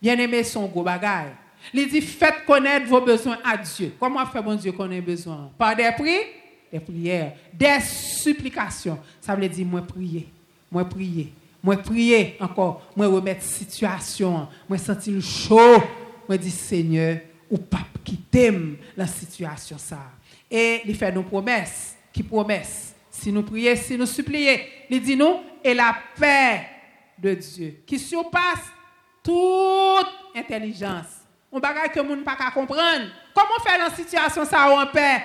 Bien 0.00 0.18
aimé, 0.18 0.42
son 0.42 0.66
gros 0.66 0.82
bagage. 0.82 1.32
Il 1.72 1.88
dit, 1.88 2.00
faites 2.00 2.44
connaître 2.44 2.86
vos 2.86 3.00
besoins 3.00 3.38
à 3.44 3.56
Dieu. 3.56 3.94
Comment 4.00 4.26
fait 4.26 4.42
mon 4.42 4.56
Dieu 4.56 4.72
qu'on 4.72 4.90
ait 4.90 5.00
besoin? 5.00 5.50
Par 5.56 5.76
des 5.76 5.90
prix, 5.96 6.18
des 6.72 6.80
prières, 6.80 7.32
des 7.52 7.78
supplications. 7.80 8.98
Ça 9.20 9.36
veut 9.36 9.48
dire, 9.48 9.66
moi 9.66 9.82
prier, 9.82 10.28
moi 10.70 10.84
prier, 10.84 11.32
moi 11.62 11.76
prier 11.76 12.36
encore, 12.40 12.90
moi 12.96 13.06
remettre 13.06 13.42
situation, 13.42 14.48
moi 14.68 14.78
sentir 14.78 15.20
chaud, 15.22 15.82
moi 16.28 16.36
dire 16.36 16.52
Seigneur, 16.52 17.18
ou 17.48 17.58
pape 17.58 18.02
qui 18.02 18.16
t'aime 18.16 18.76
la 18.96 19.06
situation 19.06 19.78
ça. 19.78 20.10
Et 20.50 20.82
il 20.84 20.96
fait 20.96 21.12
nos 21.12 21.22
promesses, 21.22 21.96
qui 22.12 22.22
promesses. 22.22 22.94
Si 23.10 23.30
nous 23.30 23.42
prions, 23.42 23.76
si 23.76 23.96
nous 23.96 24.06
supplions, 24.06 24.58
il 24.90 25.00
dit 25.02 25.16
nous, 25.16 25.40
et 25.62 25.74
la 25.74 25.94
paix 26.18 26.62
de 27.18 27.34
Dieu, 27.34 27.82
qui 27.86 27.98
surpasse 27.98 28.72
toute 29.22 30.08
intelligence. 30.34 31.20
On 31.52 31.60
bagaille 31.60 31.90
que 31.90 32.00
monde 32.00 32.24
pas 32.24 32.36
comprendre. 32.52 33.06
Comment 33.34 33.64
faire 33.64 33.78
dans 33.78 33.94
situation 33.94 34.44
ça 34.44 34.68
en 34.68 34.86
paix? 34.86 35.22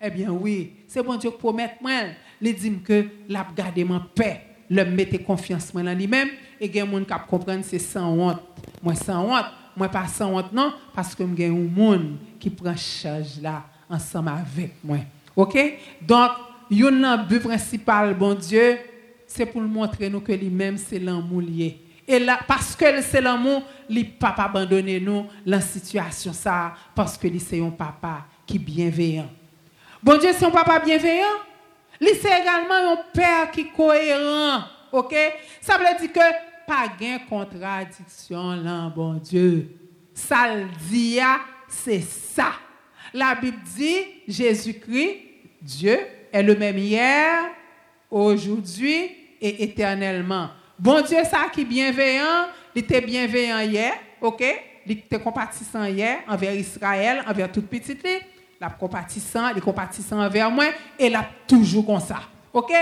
Eh 0.00 0.10
bien 0.10 0.30
oui, 0.30 0.84
c'est 0.86 1.02
bon 1.02 1.16
Dieu 1.16 1.30
qui 1.30 1.38
promet 1.38 1.76
moi, 1.80 1.92
il 2.40 2.54
dit 2.54 2.78
que 2.80 3.06
l'a 3.28 3.46
garder 3.56 3.84
mon 3.84 4.00
paix 4.14 4.53
le 4.70 4.84
mettre 4.84 5.22
confiance 5.24 5.72
dans 5.72 5.96
lui-même 5.96 6.28
et 6.60 6.72
gen 6.72 6.88
moun 6.88 7.04
qui 7.04 7.14
comprendre 7.28 7.64
c'est 7.64 7.78
sans 7.78 8.10
honte. 8.12 8.40
Moi 8.82 8.94
sans 8.94 9.24
honte, 9.24 9.46
moi 9.76 9.88
pas 9.88 10.06
sans 10.06 10.32
honte 10.32 10.52
non 10.52 10.72
parce 10.94 11.14
que 11.14 11.24
j'ai 11.36 11.46
un 11.46 11.52
monde 11.52 12.16
qui 12.38 12.50
prend 12.50 12.76
charge 12.76 13.40
là 13.42 13.64
ensemble 13.88 14.30
avec 14.30 14.72
moi. 14.82 14.98
OK? 15.36 15.58
Donc, 16.00 16.30
un 16.70 17.16
but 17.18 17.40
principal 17.40 18.14
bon 18.14 18.34
Dieu, 18.34 18.78
c'est 19.26 19.46
pour 19.46 19.62
montrer 19.62 20.08
nous 20.08 20.20
que 20.20 20.32
lui-même 20.32 20.76
c'est 20.76 20.98
l'amour 20.98 21.40
lié. 21.40 21.80
Et 22.06 22.18
là, 22.18 22.38
parce 22.46 22.76
que 22.76 23.00
c'est 23.00 23.20
l'amour, 23.20 23.62
il 23.88 24.10
pas 24.12 24.34
abandonner 24.36 25.00
nous 25.00 25.22
dans 25.22 25.28
la 25.46 25.60
situation 25.60 26.32
ça, 26.32 26.74
parce 26.94 27.16
que 27.16 27.26
c'est 27.38 27.60
un 27.60 27.70
papa 27.70 28.26
qui 28.46 28.56
est 28.56 28.60
bienveillant. 28.60 29.30
Bon 30.02 30.18
Dieu, 30.18 30.30
c'est 30.36 30.44
un 30.44 30.50
papa 30.50 30.80
bienveillant. 30.80 31.24
C'est 32.00 32.40
également 32.40 32.92
un 32.92 32.96
père 33.12 33.50
qui 33.50 33.62
est 33.62 33.72
cohérent. 33.76 34.62
OK? 34.92 35.14
Ça 35.60 35.78
veut 35.78 35.84
dire 36.00 36.12
que 36.12 36.20
pas 36.66 36.88
de 36.98 37.28
contradiction 37.28 38.52
là, 38.52 38.90
bon 38.94 39.14
Dieu. 39.14 39.70
Ça 40.14 40.54
le 40.54 40.66
dit, 40.88 41.18
c'est 41.68 42.00
ça. 42.00 42.52
La 43.12 43.34
Bible 43.34 43.58
dit, 43.76 43.98
Jésus-Christ, 44.26 45.18
Dieu, 45.60 45.98
est 46.32 46.42
le 46.42 46.56
même 46.56 46.78
hier, 46.78 47.44
aujourd'hui 48.10 49.10
et 49.40 49.64
éternellement. 49.64 50.50
Bon 50.78 51.00
Dieu, 51.00 51.18
ça 51.24 51.48
qui 51.52 51.62
est 51.62 51.64
bienveillant, 51.64 52.48
il 52.74 52.82
était 52.82 53.00
bienveillant 53.00 53.60
hier, 53.60 53.94
ok? 54.20 54.42
Il 54.86 54.92
était 54.92 55.20
compatissant 55.20 55.84
hier 55.84 56.20
envers 56.28 56.54
Israël, 56.54 57.24
envers 57.26 57.50
toute 57.50 57.68
petite 57.68 58.04
la 58.64 58.70
compatissant, 58.70 59.48
il 59.48 59.58
est 59.58 59.60
compatissant 59.60 60.20
envers 60.20 60.50
moi, 60.50 60.66
et 60.98 61.08
là 61.08 61.24
toujours 61.46 61.86
comme 61.86 62.00
ça. 62.00 62.20
OK? 62.52 62.72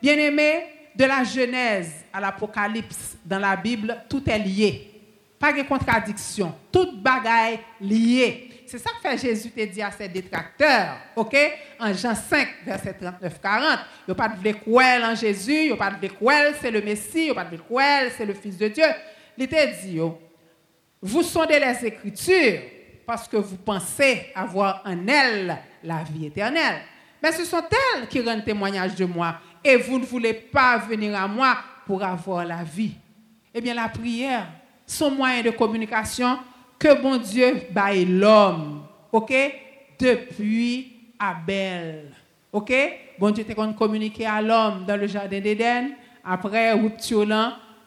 Bien 0.00 0.16
aimé, 0.18 0.64
de 0.94 1.04
la 1.04 1.22
Genèse 1.24 1.92
à 2.12 2.20
l'Apocalypse 2.20 3.16
dans 3.24 3.38
la 3.38 3.54
Bible, 3.56 3.96
tout 4.08 4.22
est 4.28 4.38
lié. 4.38 4.92
Pas 5.38 5.52
de 5.52 5.62
contradiction. 5.62 6.54
Toute 6.72 7.02
bagaille 7.02 7.58
liée. 7.80 8.64
C'est 8.66 8.78
ça 8.78 8.90
que 8.90 9.08
fait 9.08 9.18
Jésus 9.18 9.50
te 9.50 9.64
dit 9.64 9.82
à 9.82 9.90
ses 9.90 10.08
détracteurs, 10.08 10.96
ok? 11.14 11.36
En 11.78 11.92
Jean 11.92 12.14
5, 12.14 12.48
verset 12.64 12.96
39-40. 13.00 13.20
Il 13.22 14.08
n'y 14.08 14.12
a 14.12 14.14
pas 14.14 14.28
de 14.28 14.52
croire 14.52 15.10
en 15.10 15.14
Jésus, 15.14 15.54
il 15.54 15.66
n'y 15.66 15.72
a 15.72 15.76
pas 15.76 15.90
de 15.90 16.08
croire 16.08 16.52
c'est 16.60 16.70
le 16.70 16.80
Messie, 16.80 17.10
il 17.14 17.24
n'y 17.24 17.30
a 17.30 17.34
pas 17.34 17.44
de 17.44 17.56
croire 17.58 18.04
c'est 18.16 18.24
le 18.24 18.34
Fils 18.34 18.56
de 18.56 18.68
Dieu. 18.68 18.84
Il 19.38 19.46
te 19.46 19.84
dit, 19.84 20.00
vous 21.00 21.22
sondez 21.22 21.60
les 21.60 21.86
Écritures 21.86 22.60
parce 23.06 23.28
que 23.28 23.36
vous 23.36 23.56
pensez 23.56 24.26
avoir 24.34 24.82
en 24.84 25.06
elles 25.06 25.56
la 25.82 26.02
vie 26.02 26.26
éternelle. 26.26 26.82
Mais 27.22 27.32
ce 27.32 27.44
sont 27.44 27.62
elles 27.70 28.08
qui 28.08 28.20
rendent 28.20 28.44
témoignage 28.44 28.94
de 28.96 29.04
moi. 29.04 29.36
Et 29.62 29.76
vous 29.76 29.98
ne 29.98 30.04
voulez 30.04 30.34
pas 30.34 30.78
venir 30.78 31.18
à 31.18 31.28
moi 31.28 31.56
pour 31.86 32.02
avoir 32.02 32.44
la 32.44 32.62
vie. 32.64 32.94
Eh 33.54 33.60
bien, 33.60 33.74
la 33.74 33.88
prière, 33.88 34.48
son 34.86 35.12
moyen 35.12 35.42
de 35.42 35.50
communication 35.50 36.38
que 36.78 37.00
bon 37.00 37.16
Dieu 37.16 37.62
baille 37.70 38.04
l'homme. 38.04 38.82
OK? 39.12 39.32
Depuis 39.98 40.92
Abel. 41.18 42.12
OK? 42.52 42.72
Bon 43.18 43.30
Dieu 43.30 43.44
t'a 43.44 43.54
communiqué 43.54 44.26
à 44.26 44.42
l'homme 44.42 44.84
dans 44.84 44.96
le 44.96 45.06
jardin 45.06 45.40
d'Éden. 45.40 45.90
Après, 46.22 46.72
rupture 46.72 47.26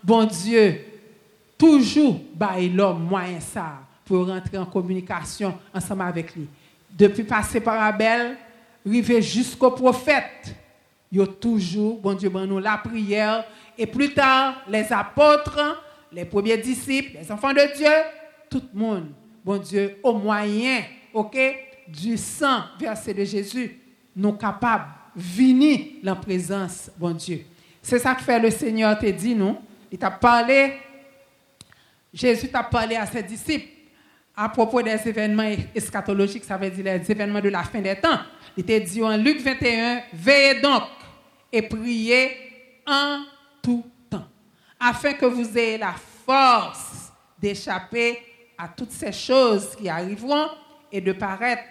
bon 0.02 0.24
Dieu, 0.24 0.86
toujours 1.58 2.20
baille 2.34 2.70
l'homme 2.70 3.04
moyen 3.04 3.40
ça 3.40 3.89
pour 4.10 4.26
rentrer 4.28 4.58
en 4.58 4.66
communication 4.66 5.56
ensemble 5.72 6.02
avec 6.02 6.36
lui. 6.36 6.48
Depuis 6.90 7.24
passer 7.24 7.62
par 7.62 7.80
Abel, 7.80 8.38
arriver 8.84 9.22
jusqu'au 9.22 9.70
prophète, 9.70 10.56
il 11.12 11.20
y 11.20 11.22
a 11.22 11.28
toujours, 11.28 12.00
bon 12.00 12.16
Dieu, 12.16 12.28
bon 12.28 12.48
nous, 12.48 12.58
la 12.58 12.78
prière. 12.78 13.46
Et 13.78 13.86
plus 13.86 14.12
tard, 14.12 14.64
les 14.68 14.92
apôtres, 14.92 15.84
les 16.12 16.26
premiers 16.26 16.58
disciples, 16.58 17.20
les 17.22 17.32
enfants 17.32 17.54
de 17.54 17.78
Dieu, 17.78 17.92
tout 18.50 18.64
le 18.74 18.80
monde, 18.80 19.12
bon 19.46 19.58
Dieu, 19.58 19.98
au 20.02 20.14
moyen, 20.14 20.82
ok, 21.14 21.38
du 21.88 22.18
sang 22.18 22.64
versé 22.80 23.14
de 23.14 23.24
Jésus, 23.24 23.80
nous 24.16 24.34
capables 24.34 24.88
venir 25.16 25.82
la 26.02 26.16
présence, 26.16 26.90
bon 26.98 27.12
Dieu. 27.12 27.46
C'est 27.80 28.00
ça 28.00 28.16
que 28.16 28.24
fait 28.24 28.40
le 28.40 28.50
Seigneur 28.50 28.98
te 28.98 29.06
dit, 29.06 29.36
nous. 29.36 29.56
Il 29.92 30.00
t'a 30.00 30.10
parlé, 30.10 30.78
Jésus 32.12 32.50
t'a 32.50 32.64
parlé 32.64 32.96
à 32.96 33.06
ses 33.06 33.22
disciples 33.22 33.79
à 34.42 34.48
propos 34.48 34.82
des 34.82 34.98
événements 35.06 35.52
eschatologiques, 35.76 36.46
ça 36.46 36.56
veut 36.56 36.70
dire 36.70 36.86
les 36.86 37.12
événements 37.12 37.42
de 37.42 37.50
la 37.50 37.62
fin 37.64 37.82
des 37.82 37.98
temps. 37.98 38.20
Il 38.56 38.62
était 38.62 38.80
dit 38.80 39.04
en 39.04 39.18
Luc 39.18 39.42
21, 39.42 40.02
veillez 40.14 40.62
donc 40.62 40.84
et 41.52 41.62
priez 41.62 42.32
en 42.88 43.24
tout 43.62 43.84
temps, 44.10 44.28
afin 44.80 45.12
que 45.12 45.26
vous 45.26 45.58
ayez 45.58 45.78
la 45.78 45.94
force 46.26 47.12
d'échapper 47.38 48.20
à 48.58 48.70
toutes 48.70 48.92
ces 48.92 49.12
choses 49.12 49.76
qui 49.76 49.90
arriveront 49.90 50.48
et 50.90 51.02
de 51.02 51.12
paraître 51.12 51.64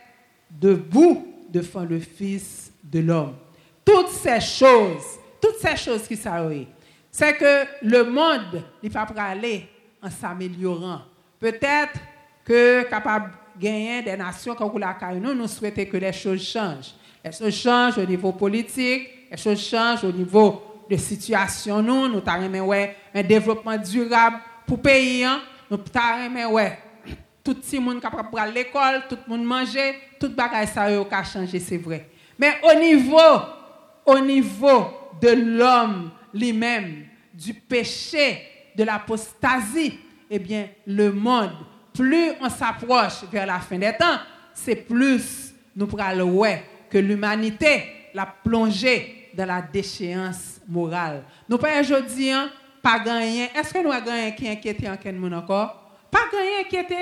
debout 0.50 1.26
devant 1.48 1.84
le 1.84 2.00
Fils 2.00 2.70
de 2.84 3.00
l'homme. 3.00 3.34
Toutes 3.82 4.10
ces 4.10 4.40
choses, 4.40 5.18
toutes 5.40 5.58
ces 5.58 5.76
choses 5.76 6.06
qui 6.06 6.16
s'arrivent, 6.16 6.66
c'est 7.10 7.34
que 7.34 7.64
le 7.82 8.04
monde 8.04 8.62
n'est 8.82 8.90
pas 8.90 9.06
aller 9.16 9.66
en 10.02 10.10
s'améliorant. 10.10 11.00
Peut-être 11.40 11.98
que 12.48 12.82
capable 12.88 13.30
de 13.56 13.62
gagner 13.62 14.02
des 14.02 14.16
nations 14.16 14.56
la 14.78 14.96
nous, 15.20 15.34
nous 15.34 15.46
souhaitons 15.46 15.84
que 15.84 15.98
les 15.98 16.12
choses 16.12 16.42
changent. 16.42 16.94
Les 17.22 17.30
choses 17.30 17.54
changent 17.54 17.98
au 17.98 18.06
niveau 18.06 18.32
politique, 18.32 19.28
les 19.30 19.36
choses 19.36 19.60
changent 19.60 20.04
au 20.04 20.12
niveau 20.12 20.62
de 20.90 20.96
situation 20.96 21.82
nous, 21.82 22.08
nous 22.08 22.22
avons 22.26 22.88
un 23.14 23.22
développement 23.22 23.76
durable 23.76 24.38
pour 24.66 24.78
le 24.78 24.82
pays, 24.82 25.22
hein. 25.22 25.42
nous 25.70 25.78
avons 25.94 26.54
ouais, 26.54 26.78
tout 27.44 27.56
le 27.72 27.80
monde 27.80 28.00
capable 28.00 28.38
à 28.38 28.46
l'école, 28.46 29.02
tout 29.06 29.18
le 29.26 29.36
monde 29.36 29.44
manger, 29.44 29.94
tout 30.18 30.30
bagage 30.30 30.68
ça 30.68 30.84
a 30.84 31.24
changé, 31.24 31.60
c'est 31.60 31.76
vrai. 31.76 32.08
Mais 32.38 32.54
au 32.62 32.78
niveau 32.78 33.18
au 34.06 34.18
niveau 34.20 34.86
de 35.20 35.28
l'homme 35.28 36.10
lui-même, 36.32 37.04
du 37.34 37.52
péché, 37.52 38.40
de 38.74 38.84
l'apostasie, 38.84 39.98
eh 40.30 40.38
bien, 40.38 40.68
le 40.86 41.12
monde 41.12 41.52
plus 41.98 42.30
on 42.40 42.48
s'approche 42.48 43.24
vers 43.30 43.44
la 43.44 43.58
fin 43.58 43.76
des 43.76 43.92
temps, 43.92 44.18
c'est 44.54 44.76
plus 44.76 45.52
nous 45.74 45.86
ouais 45.86 46.64
que 46.88 46.98
l'humanité 46.98 48.10
l'a 48.14 48.26
plongé 48.44 49.30
dans 49.34 49.46
la 49.46 49.60
déchéance 49.60 50.60
morale. 50.68 51.24
Nous 51.48 51.58
pas 51.58 51.80
aujourd'hui 51.80 52.30
hein, 52.30 52.50
pas 52.80 53.00
gagné. 53.00 53.50
Est-ce 53.54 53.74
que 53.74 53.82
nous 53.82 53.90
avons 53.90 54.06
gagné 54.06 54.34
qui 54.34 54.48
inquiète 54.48 54.78
en 54.86 55.12
monde 55.12 55.34
encore? 55.34 55.98
Pas 56.08 56.28
gagné 56.32 56.60
inquiété. 56.60 56.96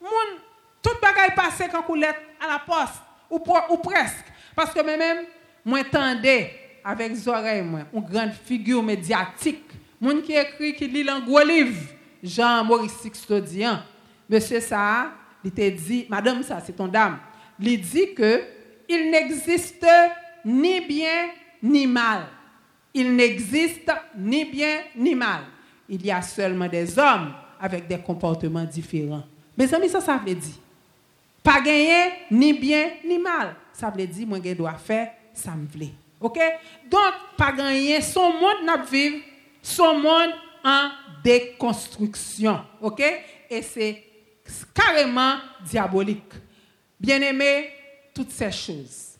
Moun 0.00 0.40
tout 0.82 0.90
bagaille 1.00 1.34
passé 1.36 1.66
quand 1.70 1.82
coulette 1.82 2.16
à 2.44 2.48
la 2.48 2.58
poste 2.58 3.00
ou, 3.30 3.40
ou 3.70 3.76
presque 3.76 4.26
parce 4.56 4.74
que 4.74 4.80
même 4.84 5.24
moi 5.64 5.84
tendais 5.84 6.52
avec 6.84 7.10
les 7.10 7.28
oreilles 7.28 7.62
moi 7.62 7.82
une 7.94 8.00
grande 8.00 8.32
figure 8.44 8.82
médiatique, 8.82 9.70
moun 10.00 10.20
qui 10.20 10.32
écrit 10.32 10.74
qui 10.74 10.88
lit 10.88 11.08
un 11.08 11.20
gros 11.20 11.44
livre, 11.44 11.80
Jean 12.20 12.64
Maurice 12.64 12.98
Sixtodian 12.98 13.78
Monsieur 14.32 14.60
ça, 14.60 15.12
il 15.44 15.50
t'a 15.50 15.68
dit, 15.68 16.06
madame 16.08 16.42
ça, 16.42 16.58
c'est 16.64 16.72
ton 16.72 16.88
dame, 16.88 17.18
il 17.60 17.78
dit 17.78 18.14
que 18.14 18.42
il 18.88 19.10
n'existe 19.10 19.86
ni 20.42 20.80
bien 20.80 21.28
ni 21.62 21.86
mal. 21.86 22.22
Il 22.94 23.14
n'existe 23.14 23.92
ni 24.16 24.46
bien 24.46 24.84
ni 24.96 25.14
mal. 25.14 25.42
Il 25.86 26.04
y 26.06 26.10
a 26.10 26.22
seulement 26.22 26.66
des 26.66 26.98
hommes 26.98 27.34
avec 27.60 27.86
des 27.86 27.98
comportements 27.98 28.64
différents. 28.64 29.24
Mes 29.56 29.72
amis, 29.74 29.90
ça, 29.90 30.00
ça 30.00 30.16
veut 30.16 30.34
dire. 30.34 30.54
Pas 31.42 31.60
gagner 31.60 32.12
ni 32.30 32.54
bien 32.54 32.88
ni 33.04 33.18
mal. 33.18 33.54
Ça 33.74 33.90
veut 33.90 34.06
dire, 34.06 34.26
moi, 34.26 34.38
je 34.42 34.54
dois 34.54 34.74
faire, 34.74 35.12
ça 35.34 35.50
me 35.50 35.66
plaît. 35.66 35.92
OK? 36.18 36.38
Donc, 36.90 37.12
pas 37.36 37.52
gagner, 37.52 38.00
son 38.00 38.32
monde 38.32 38.64
n'a 38.64 38.78
vivre, 38.78 39.18
son 39.60 39.98
monde 39.98 40.32
en 40.64 40.88
déconstruction. 41.22 42.60
OK? 42.80 43.02
Et 43.50 43.60
c'est 43.60 44.11
carrément 44.74 45.36
diabolique. 45.64 46.32
Bien-aimé, 46.98 47.70
toutes 48.14 48.30
ces 48.30 48.50
choses. 48.50 49.16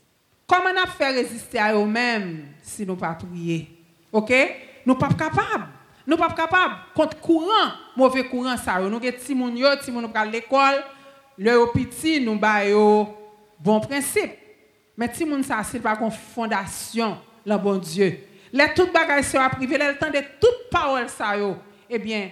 Comment 0.47 0.71
on 0.75 0.83
a 0.83 0.87
fait 0.87 1.11
résister 1.11 1.59
à 1.59 1.75
eux-mêmes 1.75 2.47
si 2.63 2.87
nous 2.87 2.97
pas 2.97 3.15
prier? 3.15 3.69
OK? 4.13 4.33
Nous 4.85 4.95
pas 4.95 5.09
capables. 5.09 5.69
Nous 6.07 6.17
pas 6.17 6.33
capables 6.33 6.75
contre 6.95 7.19
courant, 7.21 7.73
mauvais 7.97 8.25
courant 8.25 8.57
ça. 8.57 8.79
Nous 8.81 8.87
avons 8.87 8.99
des 8.99 9.35
moun 9.35 9.57
yo, 9.57 9.67
à 9.67 10.25
l'école, 10.27 10.83
le 11.39 11.73
petit 11.73 12.21
nous 12.21 12.39
ba 12.39 12.67
yo 12.67 13.17
bon 13.59 13.81
principe. 13.81 14.33
Mais 14.97 15.09
ti 15.09 15.25
moun 15.25 15.43
ça 15.43 15.63
c'est 15.63 15.81
pas 15.81 15.99
une 16.01 16.11
fondation 16.11 17.19
le 17.47 17.57
bon 17.57 17.79
Dieu. 17.79 18.19
Les 18.53 18.75
tout 18.75 18.89
bagages 18.93 19.25
sont 19.25 19.39
privé, 19.51 19.79
le 19.79 19.97
temps 19.97 20.11
de 20.11 20.19
toute 20.39 20.69
parole 20.71 21.09
ça. 21.09 21.35
Eh 21.89 21.99
bien, 21.99 22.31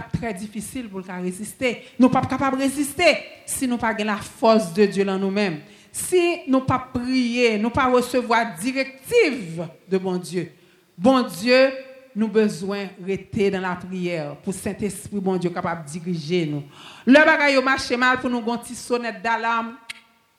très 0.00 0.34
difficile 0.34 0.88
pour 0.88 1.02
résister. 1.02 1.84
Nous 1.98 2.08
pas 2.08 2.22
capables 2.22 2.56
de 2.56 2.62
résister 2.62 3.16
si 3.46 3.66
nous 3.66 3.78
pas 3.78 3.92
la 3.92 4.16
force 4.16 4.72
de 4.72 4.86
Dieu 4.86 5.08
en 5.08 5.18
nous-mêmes. 5.18 5.60
Si 5.92 6.40
nous 6.48 6.60
pas 6.60 6.90
prier, 6.92 7.58
nous 7.58 7.70
pas 7.70 7.86
recevoir 7.86 8.56
directive 8.60 9.66
de 9.88 9.98
bon 9.98 10.16
Dieu. 10.16 10.52
Bon 10.96 11.22
Dieu 11.22 11.72
nous 12.16 12.28
besoin 12.28 12.86
rester 13.04 13.50
dans 13.50 13.60
la 13.60 13.74
prière 13.74 14.36
pour 14.36 14.54
Saint-Esprit, 14.54 15.18
bon 15.18 15.36
Dieu, 15.36 15.50
capable 15.50 15.84
de 15.84 15.90
diriger 15.90 16.46
nous. 16.46 16.62
Le 17.04 17.24
bagage 17.24 17.62
marche 17.62 17.90
mal 17.92 18.18
pour 18.20 18.30
nous 18.30 18.40
petite 18.40 18.76
sonnette 18.76 19.20
d'alarme. 19.22 19.74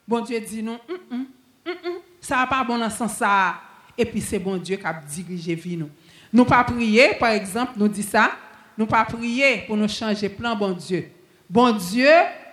Bon 0.08 0.22
Dieu 0.22 0.40
dit 0.40 0.64
nous, 0.64 0.74
mm, 0.74 1.16
mm, 1.16 1.26
mm, 1.68 1.98
ça 2.22 2.38
va 2.38 2.48
pas 2.48 2.64
bon 2.64 2.78
dans 2.78 2.90
sens 2.90 3.14
ça. 3.14 3.56
Et 3.98 4.06
puis 4.06 4.22
c'est 4.22 4.40
bon 4.40 4.58
Dieu 4.58 4.78
qui 4.78 4.86
a 4.86 4.94
dirigé 4.94 5.56
vie 5.56 5.78
nous. 5.78 5.90
Nous 6.32 6.46
pas 6.46 6.64
prier, 6.64 7.16
par 7.20 7.30
exemple, 7.30 7.74
nous 7.78 7.88
dit 7.88 8.04
ça. 8.04 8.32
Nous 8.78 8.86
pas 8.86 9.06
prier 9.06 9.64
pour 9.68 9.78
nous 9.78 9.88
changer 9.88 10.30
plan, 10.30 10.56
bon 10.56 10.72
Dieu. 10.72 11.10
Bon 11.50 11.72
Dieu, 11.72 12.10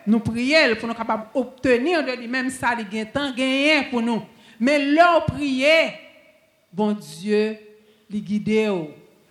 nous 0.06 0.20
prions 0.20 0.76
pour 0.78 0.88
nous 0.88 0.94
capables 0.94 1.26
d'obtenir 1.34 2.04
de 2.04 2.12
lui-même 2.12 2.50
ça, 2.50 2.74
il 2.78 2.88
gagne 2.88 3.06
tant 3.06 3.30
gagné 3.30 3.84
pour 3.90 4.02
nous. 4.02 4.22
Mais 4.60 4.92
leur 4.92 5.24
prier, 5.26 5.94
bon 6.72 6.92
Dieu, 6.92 7.56
les 8.08 8.20
guider. 8.20 8.72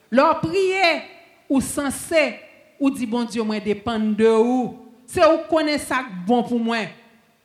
Leur 0.10 0.42
prier 0.42 1.04
ou 1.50 1.62
censé 1.62 2.36
ou 2.80 2.90
dit 2.90 3.06
bon 3.06 3.24
Dieu 3.24 3.44
moi 3.44 3.60
dépend 3.60 4.00
de 4.00 4.28
où? 4.28 4.78
C'est 5.06 5.26
où 5.26 5.38
connaît 5.50 5.78
ça 5.78 6.04
bon 6.26 6.44
pour 6.44 6.60
moi? 6.60 6.80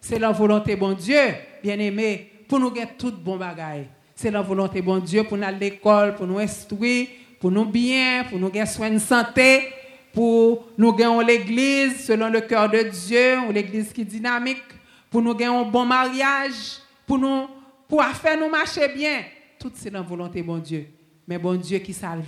C'est 0.00 0.18
la 0.18 0.32
volonté 0.32 0.74
bon 0.74 0.92
Dieu, 0.92 1.20
bien-aimé, 1.62 2.32
pour 2.48 2.58
nous 2.58 2.70
gagner 2.70 2.90
tout 2.98 3.12
bon 3.12 3.36
bagaille. 3.36 3.86
C'est 4.14 4.30
la 4.30 4.40
volonté 4.40 4.80
bon 4.80 4.98
Dieu 4.98 5.24
pour 5.24 5.36
nous 5.36 5.44
à 5.44 5.52
l'école, 5.52 6.14
pour 6.14 6.26
nous 6.26 6.38
instruire, 6.38 7.08
pour 7.40 7.50
nous 7.50 7.64
bien, 7.64 8.24
pour 8.28 8.38
nous 8.38 8.50
gagner 8.50 8.66
soin 8.66 8.90
de 8.90 8.98
santé, 8.98 9.68
pour 10.12 10.68
nous 10.76 10.92
gagner 10.92 11.24
l'église 11.24 12.04
selon 12.06 12.28
le 12.28 12.40
cœur 12.40 12.68
de 12.70 12.82
Dieu, 12.82 13.38
ou 13.48 13.52
l'église 13.52 13.92
qui 13.92 14.02
est 14.02 14.04
dynamique, 14.04 14.62
pour 15.10 15.22
nous 15.22 15.34
gagner 15.34 15.56
un 15.56 15.64
bon 15.64 15.84
mariage, 15.84 16.80
pour 17.06 17.18
nous 17.18 17.46
pour 17.88 18.02
faire 18.04 18.38
nous 18.38 18.48
marcher 18.50 18.88
bien. 18.88 19.22
Tout 19.58 19.70
c'est 19.74 19.90
la 19.90 20.02
volonté 20.02 20.42
bon 20.42 20.58
Dieu. 20.58 20.88
Mais 21.26 21.38
bon 21.38 21.54
Dieu 21.54 21.78
qui 21.78 21.92
salve 21.92 22.24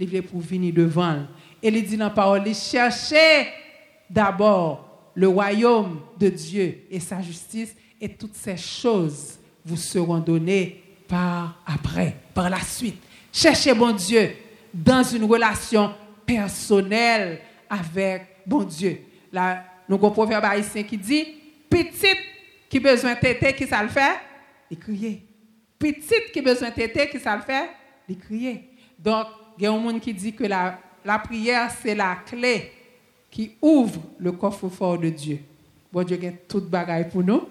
il 0.00 0.08
veut 0.08 0.22
pour 0.22 0.40
venir 0.40 0.72
devant. 0.72 1.26
Et 1.62 1.68
il 1.68 1.84
dit 1.84 1.96
dans 1.96 2.04
la 2.04 2.10
parole, 2.10 2.54
cherchez 2.54 3.48
d'abord 4.08 5.10
le 5.14 5.26
royaume 5.26 6.00
de 6.18 6.28
Dieu 6.28 6.84
et 6.90 7.00
sa 7.00 7.20
justice, 7.20 7.74
et 8.00 8.08
toutes 8.08 8.36
ces 8.36 8.56
choses 8.56 9.38
vous 9.64 9.76
seront 9.76 10.18
données 10.18 10.82
par 11.08 11.60
après, 11.66 12.16
par 12.32 12.48
la 12.48 12.60
suite. 12.60 13.02
Cherchez 13.32 13.74
bon 13.74 13.90
Dieu 13.90 14.30
dans 14.84 15.02
une 15.02 15.24
relation 15.24 15.92
personnelle 16.24 17.40
avec 17.68 18.22
bon 18.46 18.64
Dieu. 18.64 19.00
Là, 19.32 19.64
nous 19.88 19.96
avons 19.96 20.08
un 20.08 20.10
proverbe 20.10 20.44
haïtien 20.44 20.82
qui 20.82 20.96
dit, 20.96 21.26
petite 21.68 22.18
qui 22.68 22.78
besoin 22.78 23.14
de 23.14 23.20
tété, 23.20 23.52
qui 23.54 23.66
ça 23.66 23.82
le 23.82 23.88
fait? 23.88 24.16
Il 24.70 24.78
crier. 24.78 25.22
Petite 25.78 26.30
qui 26.32 26.40
besoin 26.40 26.70
de 26.70 26.74
tété, 26.74 27.08
qui 27.08 27.18
ça 27.18 27.34
le 27.36 27.42
fait? 27.42 27.70
Il 28.08 28.18
crier. 28.18 28.68
Donc, 28.98 29.26
il 29.56 29.64
y 29.64 29.66
a 29.66 29.72
un 29.72 29.78
monde 29.78 30.00
qui 30.00 30.14
dit 30.14 30.32
que 30.32 30.44
la, 30.44 30.78
la 31.04 31.18
prière, 31.18 31.70
c'est 31.82 31.94
la 31.94 32.18
clé 32.26 32.72
qui 33.30 33.52
ouvre 33.60 34.00
le 34.18 34.32
coffre-fort 34.32 34.98
de 34.98 35.08
Dieu. 35.08 35.40
Bon 35.92 36.02
Dieu 36.02 36.18
a 36.22 36.30
tout 36.46 36.60
bagaille 36.60 37.08
pour 37.08 37.22
nous 37.22 37.42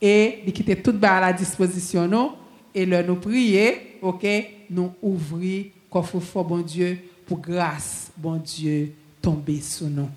et 0.00 0.42
il 0.46 0.52
quitte 0.52 0.82
tout 0.82 0.94
à 1.02 1.20
la 1.20 1.32
disposition 1.32 2.06
nous 2.06 2.32
et 2.74 2.86
le 2.86 3.02
nous 3.02 3.16
prier, 3.16 3.98
OK, 4.00 4.26
nous 4.70 4.92
ouvrir 5.02 5.66
coffre-fort 5.92 6.44
bon 6.44 6.62
Dieu 6.62 6.98
pour 7.26 7.38
grâce, 7.38 8.10
bon 8.16 8.36
Dieu 8.36 8.94
tomber 9.20 9.60
sur 9.60 9.88
nous. 9.88 10.08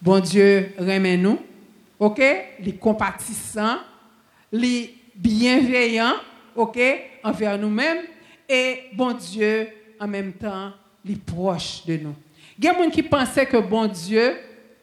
Bon 0.00 0.20
Dieu 0.20 0.72
remet 0.78 1.16
nous, 1.16 1.38
OK, 1.98 2.22
les 2.60 2.76
compatissants, 2.76 3.78
les 4.52 4.94
bienveillants, 5.14 6.14
OK, 6.54 6.78
envers 7.24 7.58
nous-mêmes 7.58 8.04
et 8.48 8.84
bon 8.94 9.12
Dieu 9.14 9.68
en 9.98 10.06
même 10.06 10.32
temps 10.32 10.70
les 11.04 11.16
proches 11.16 11.84
de 11.84 11.96
nous. 11.96 12.14
Il 12.58 12.64
y 12.64 12.68
a 12.68 12.90
qui 12.90 13.02
pensaient 13.02 13.46
que 13.46 13.56
bon 13.56 13.86
Dieu, 13.86 14.36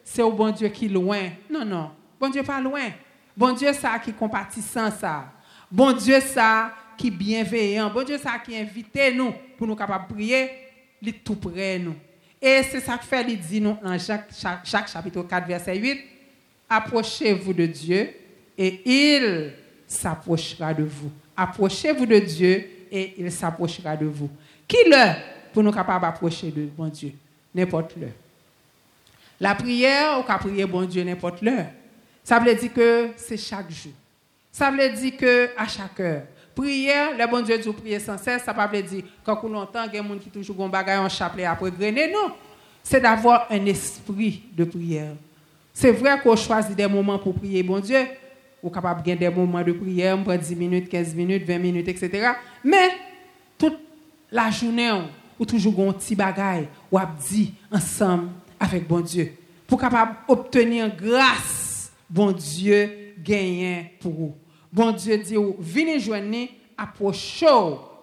c'est 0.03 0.21
au 0.21 0.31
bon 0.31 0.51
Dieu 0.51 0.67
qui 0.67 0.85
est 0.85 0.89
loin. 0.89 1.29
Non, 1.49 1.63
non. 1.63 1.91
Bon 2.19 2.29
Dieu 2.29 2.43
pas 2.43 2.59
loin. 2.59 2.91
Bon 3.35 3.53
Dieu, 3.53 3.71
ça 3.73 3.97
qui 3.97 4.13
compatissant 4.13 4.91
ça. 4.91 5.25
Bon 5.71 5.91
Dieu, 5.93 6.19
ça 6.19 6.71
qui 6.97 7.11
bienveillant. 7.11 7.89
Bon 7.89 8.03
Dieu, 8.03 8.17
ça 8.17 8.39
qui 8.39 8.55
invite 8.55 8.97
nous 9.15 9.33
pour 9.57 9.67
nous 9.67 9.75
capables 9.75 10.07
de 10.07 10.13
prier. 10.13 10.49
Il 11.01 11.09
est 11.09 11.23
tout 11.23 11.35
près 11.35 11.79
nous. 11.79 11.95
Et 12.41 12.61
c'est 12.63 12.81
ça 12.81 12.97
que 12.97 13.05
fait, 13.05 13.25
il 13.27 13.39
dit 13.39 13.61
nous 13.61 13.77
dans 13.81 13.97
Jacques, 13.97 14.29
chaque, 14.63 14.89
chapitre 14.89 15.23
4, 15.23 15.47
verset 15.47 15.77
8. 15.77 15.99
Approchez-vous 16.69 17.53
de 17.53 17.65
Dieu 17.65 18.09
et 18.57 18.81
il 18.85 19.53
s'approchera 19.87 20.73
de 20.73 20.83
vous. 20.83 21.11
Approchez-vous 21.35 22.05
de 22.05 22.19
Dieu 22.19 22.69
et 22.91 23.13
il 23.17 23.31
s'approchera 23.31 23.95
de 23.95 24.05
vous. 24.05 24.29
Qui 24.67 24.77
l'heure 24.89 25.15
pour 25.53 25.63
nous 25.63 25.71
capables 25.71 26.01
d'approcher 26.01 26.51
de 26.51 26.65
bon 26.65 26.87
Dieu? 26.87 27.13
N'importe 27.55 27.95
l'heure. 27.95 28.09
La 29.39 29.55
prière, 29.55 30.17
on 30.19 30.23
peut 30.23 30.49
prier 30.49 30.65
bon 30.65 30.85
Dieu 30.85 31.03
n'importe 31.03 31.41
l'heure. 31.41 31.67
Ça 32.23 32.39
veut 32.39 32.55
dire 32.55 32.73
que 32.73 33.09
c'est 33.17 33.37
chaque 33.37 33.69
jour. 33.69 33.91
Ça 34.51 34.71
veut 34.71 34.89
dire 34.89 35.17
que 35.17 35.49
à 35.57 35.67
chaque 35.67 35.99
heure. 35.99 36.23
Prière, 36.55 37.17
le 37.17 37.27
bon 37.29 37.41
Dieu 37.41 37.57
dit 37.57 37.71
prier 37.71 37.99
sans 37.99 38.17
cesse, 38.17 38.43
ça 38.43 38.53
veut 38.53 38.81
dire 38.81 39.03
quand 39.23 39.39
on 39.43 39.55
entend 39.55 39.83
il 39.85 39.95
y 39.95 39.97
a 39.97 40.01
des 40.01 40.07
gens 40.07 40.17
qui 40.17 40.29
toujours 40.29 40.63
un 40.63 40.69
bagage 40.69 40.99
en 40.99 41.09
chapelet 41.09 41.45
après 41.45 41.71
grener, 41.71 42.11
non. 42.11 42.33
C'est 42.83 42.99
d'avoir 42.99 43.47
un 43.49 43.65
esprit 43.65 44.43
de 44.55 44.65
prière. 44.65 45.13
C'est 45.73 45.91
vrai 45.91 46.19
qu'on 46.21 46.35
choisit 46.35 46.75
des 46.75 46.87
moments 46.87 47.17
pour 47.17 47.33
prier 47.33 47.63
bon 47.63 47.79
Dieu. 47.79 47.97
Est 48.65 48.71
capable 48.71 49.03
de 49.03 49.13
des 49.15 49.29
moments 49.29 49.63
de 49.63 49.73
prière, 49.73 50.17
on 50.17 50.23
prend 50.23 50.37
10 50.37 50.55
minutes, 50.55 50.89
15 50.89 51.15
minutes, 51.15 51.45
20 51.45 51.57
minutes, 51.57 51.87
etc. 51.87 52.31
Mais 52.63 52.91
toute 53.57 53.77
la 54.31 54.49
journée, 54.49 54.91
ou 55.37 55.45
toujours 55.45 55.89
un 55.89 55.91
petit 55.91 56.15
bagage, 56.15 56.65
ou 56.91 56.99
dit 57.27 57.53
ensemble 57.71 58.29
avec 58.59 58.87
bon 58.87 59.01
Dieu. 59.01 59.33
Pour 59.67 59.79
capable 59.81 60.15
obtenir 60.27 60.95
grâce, 60.95 61.91
bon 62.09 62.31
Dieu 62.31 63.15
gagne 63.21 63.89
pour 63.99 64.13
vous. 64.13 64.35
Bon 64.73 64.91
Dieu 64.91 65.19
dit, 65.19 65.35
venez 65.59 65.99
joindre, 65.99 66.47
approchez 66.75 67.45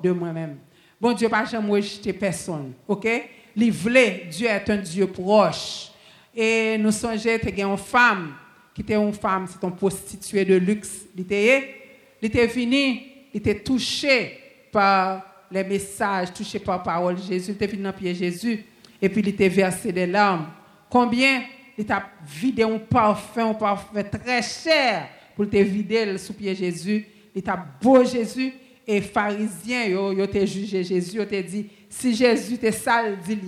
de 0.01 0.13
moi-même. 0.13 0.59
Bon 1.01 1.13
Dieu, 1.13 1.29
pas 1.29 1.45
jamais 1.45 1.69
rejeter 1.69 2.13
personne. 2.13 2.75
OK? 2.87 3.09
Dieu 3.57 4.47
est 4.47 4.71
un 4.71 4.77
Dieu 4.77 5.09
proche. 5.09 5.91
Et 6.33 6.79
nous 6.79 6.93
songeons 6.93 7.39
que 7.43 7.61
une 7.61 7.77
femme, 7.77 8.35
qui 8.73 8.83
était 8.83 8.95
une 8.95 9.13
femme, 9.13 9.49
c'est 9.49 9.67
une 9.67 9.75
prostituée 9.75 10.45
de 10.45 10.55
luxe. 10.55 11.07
Il 11.17 11.23
était, 11.23 11.75
il 12.23 12.27
était 12.27 12.47
venu, 12.47 13.01
il 13.35 13.39
était 13.39 13.59
touché 13.59 14.39
par 14.71 15.25
les 15.51 15.65
messages, 15.65 16.33
touché 16.33 16.61
par 16.61 16.79
la 16.79 16.85
parole 16.85 17.17
de 17.17 17.23
Jésus. 17.23 17.51
Il 17.51 17.55
était 17.55 17.67
venu 17.67 17.83
dans 17.83 17.93
pied 17.93 18.15
Jésus. 18.15 18.65
Et 19.03 19.09
puis 19.09 19.23
il 19.23 19.29
était 19.31 19.49
versé 19.49 19.91
des 19.91 20.07
larmes. 20.07 20.47
Combien 20.89 21.43
il 21.77 21.91
a 21.91 22.05
vidé 22.25 22.63
un 22.63 22.79
parfum, 22.79 23.51
un 23.51 23.55
parfum 23.55 24.05
très 24.05 24.41
cher 24.43 25.09
pour 25.41 25.49
te 25.49 25.57
vider 25.57 26.19
sous 26.19 26.35
pied 26.35 26.55
Jésus. 26.55 27.07
Il 27.35 27.43
t'a 27.43 27.57
beau 27.81 28.05
Jésus 28.05 28.53
et 28.87 29.01
pharisiens 29.01 29.87
yo 29.87 30.27
te 30.27 30.45
jugé 30.45 30.85
Jésus, 30.85 31.17
te 31.17 31.41
dit 31.41 31.67
si 31.89 32.15
Jésus 32.15 32.59
te 32.59 32.71
sale 32.71 33.17
dit 33.27 33.39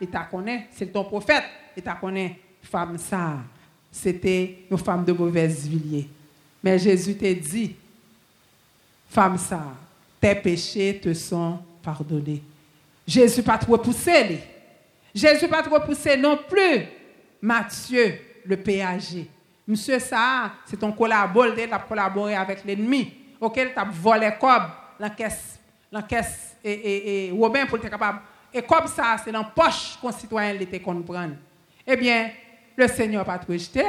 il 0.00 0.06
t'a 0.06 0.20
connaît, 0.30 0.68
c'est 0.70 0.92
ton 0.92 1.02
prophète, 1.02 1.42
il 1.76 1.82
t'a 1.82 1.94
connaît 1.94 2.38
femme 2.62 2.96
ça. 2.98 3.38
C'était 3.90 4.58
une 4.70 4.78
femme 4.78 5.04
de 5.04 5.12
mauvaise 5.12 5.66
villiers. 5.66 6.08
Mais 6.62 6.78
Jésus 6.78 7.16
te 7.16 7.32
dit 7.32 7.74
femme 9.08 9.36
ça, 9.36 9.74
tes 10.20 10.36
péchés 10.36 11.00
te 11.02 11.12
sont 11.14 11.58
pardonnés. 11.82 12.44
Jésus 13.04 13.42
pas 13.42 13.58
trop 13.58 13.76
poussé 13.76 14.38
Jésus 15.12 15.48
pas 15.48 15.64
trop 15.64 15.80
poussé 15.80 16.16
non 16.16 16.38
plus. 16.48 16.84
Matthieu 17.42 18.20
le 18.44 18.56
péager. 18.56 19.28
Monsieur 19.66 19.98
ça, 19.98 20.52
c'est 20.66 20.76
ton 20.76 20.92
collaborateur, 20.92 21.64
il 21.66 21.72
a 21.72 21.78
collaboré 21.78 22.34
avec 22.34 22.64
l'ennemi. 22.64 23.12
OK, 23.40 23.56
il 23.56 23.72
a 23.74 23.84
volé 23.84 24.30
cob 24.38 24.62
la 24.98 25.10
caisse, 25.10 25.58
la 25.90 26.02
caisse 26.02 26.56
et, 26.62 26.72
et, 26.72 27.26
et 27.26 27.30
Robin 27.30 27.66
pour 27.66 27.78
être 27.78 27.88
capable. 27.88 28.20
Et 28.52 28.62
comme 28.62 28.86
ça, 28.86 29.16
c'est 29.22 29.32
dans 29.32 29.44
poche 29.44 29.98
concitoyen 30.00 30.56
qui 30.56 30.80
comprendre. 30.80 31.34
Eh 31.86 31.96
bien, 31.96 32.30
le 32.76 32.86
Seigneur 32.88 33.24
pas 33.24 33.38
trop 33.38 33.52
jeté. 33.52 33.82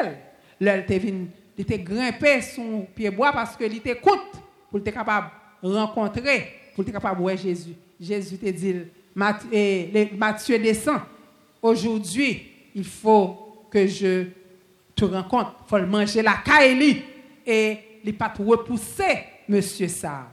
il 0.60 1.28
était 1.58 1.80
grimpé 1.80 2.42
son 2.42 2.88
pied 2.96 3.10
bois 3.10 3.32
parce 3.32 3.56
qu'il 3.56 3.76
était 3.78 3.96
coûte 3.96 4.42
pour 4.70 4.80
être 4.80 4.94
capable 4.94 5.28
de 5.62 5.70
rencontrer, 5.70 6.72
pour 6.74 6.84
être 6.84 6.94
capable 6.94 7.18
de 7.18 7.22
voir 7.22 7.38
Jésus. 7.38 7.76
Jésus 8.00 8.38
te 8.38 8.50
dit, 8.50 8.76
Matthieu 9.16 10.60
descend. 10.60 11.02
Aujourd'hui, 11.62 12.52
il 12.74 12.84
faut 12.84 13.68
que 13.72 13.86
je 13.88 14.26
te 14.96 15.06
rencontre. 15.06 15.56
Il 15.66 15.70
faut 15.70 15.86
manger 15.86 16.22
la 16.22 16.36
caille 16.44 17.04
et 17.46 17.80
il 18.04 18.16
pas 18.16 18.34
repousser 18.38 19.24
monsieur 19.48 19.88
ça. 19.88 20.28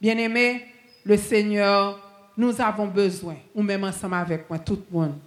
Bien-aimé, 0.00 0.66
le 1.04 1.16
Seigneur, 1.16 1.98
nous 2.36 2.60
avons 2.60 2.86
besoin, 2.86 3.36
ou 3.54 3.62
même 3.62 3.84
ensemble 3.84 4.14
avec 4.14 4.48
moi, 4.48 4.58
tout 4.58 4.82
le 4.90 4.98
monde, 4.98 5.18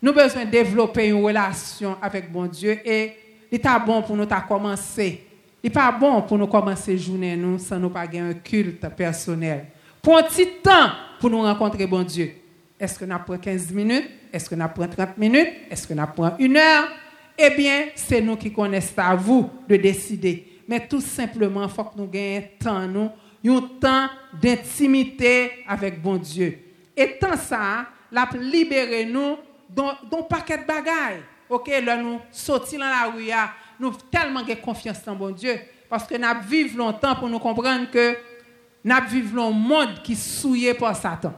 nous 0.00 0.12
besoin 0.12 0.44
de 0.44 0.50
développer 0.50 1.08
une 1.08 1.24
relation 1.24 1.96
avec 2.00 2.30
bon 2.30 2.46
Dieu 2.46 2.78
et 2.84 3.12
il 3.50 3.56
est 3.56 3.86
bon 3.86 4.02
pour 4.02 4.16
nous 4.16 4.26
commencer. 4.48 5.24
Il 5.62 5.68
n'est 5.68 5.72
pas 5.72 5.92
bon 5.92 6.22
pour 6.22 6.38
nous 6.38 6.48
commencer 6.48 6.98
journée 6.98 7.36
nous 7.36 7.58
sans 7.58 7.78
nous 7.78 7.90
pas 7.90 8.06
un 8.12 8.34
culte 8.34 8.88
personnel. 8.96 9.66
Pour 10.00 10.18
un 10.18 10.22
petit 10.24 10.48
temps 10.62 10.90
pour 11.20 11.30
nous 11.30 11.42
rencontrer 11.42 11.86
bon 11.86 12.02
Dieu. 12.02 12.32
Est-ce 12.80 12.98
que 12.98 13.04
nous 13.04 13.16
prenons 13.24 13.38
15 13.38 13.70
minutes? 13.70 14.10
Est-ce 14.32 14.50
que 14.50 14.56
nous 14.56 14.66
prenons 14.74 14.88
30 14.88 15.18
minutes? 15.18 15.48
Est-ce 15.70 15.86
que 15.86 15.94
nous 15.94 16.06
prenons 16.06 16.34
une 16.40 16.56
heure? 16.56 16.88
Eh 17.36 17.50
bien, 17.50 17.86
c'est 17.94 18.20
nous 18.20 18.36
qui 18.36 18.52
connaissons 18.52 18.98
à 18.98 19.14
vous 19.14 19.50
de 19.68 19.76
décider. 19.76 20.60
Mais 20.68 20.86
tout 20.86 21.00
simplement, 21.00 21.64
il 21.64 21.68
faut 21.68 21.84
que 21.84 21.96
nous 21.96 22.06
gagnions 22.06 22.48
temps, 22.58 22.86
nous, 22.86 23.10
un 23.44 23.60
temps 23.80 24.08
d'intimité 24.40 25.64
avec 25.66 26.00
bon 26.00 26.16
Dieu. 26.16 26.58
Et 26.96 27.18
tant 27.18 27.36
ça, 27.36 27.86
la 28.10 28.28
libérer 28.38 29.04
nous 29.06 29.36
d'un 29.68 30.22
paquet 30.28 30.58
de 30.58 30.64
bagailles. 30.64 31.22
OK, 31.48 31.70
là 31.84 31.96
nous 31.96 32.20
sortir 32.30 32.78
dans 32.80 32.86
la 32.86 33.10
rue, 33.10 33.30
nous 33.80 33.92
tellement 34.10 34.42
de 34.42 34.54
confiance 34.54 35.04
dans 35.04 35.14
bon 35.14 35.30
Dieu 35.30 35.58
parce 35.92 36.06
que 36.06 36.16
nous 36.16 36.48
vivons 36.48 36.86
longtemps 36.86 37.14
pour 37.14 37.28
nous 37.28 37.38
comprendre 37.38 37.90
que 37.90 38.16
nous 38.82 38.96
vivons 39.10 39.48
un 39.48 39.50
monde 39.50 40.02
qui 40.02 40.12
est 40.12 40.14
souillé 40.14 40.72
par 40.72 40.96
Satan. 40.96 41.34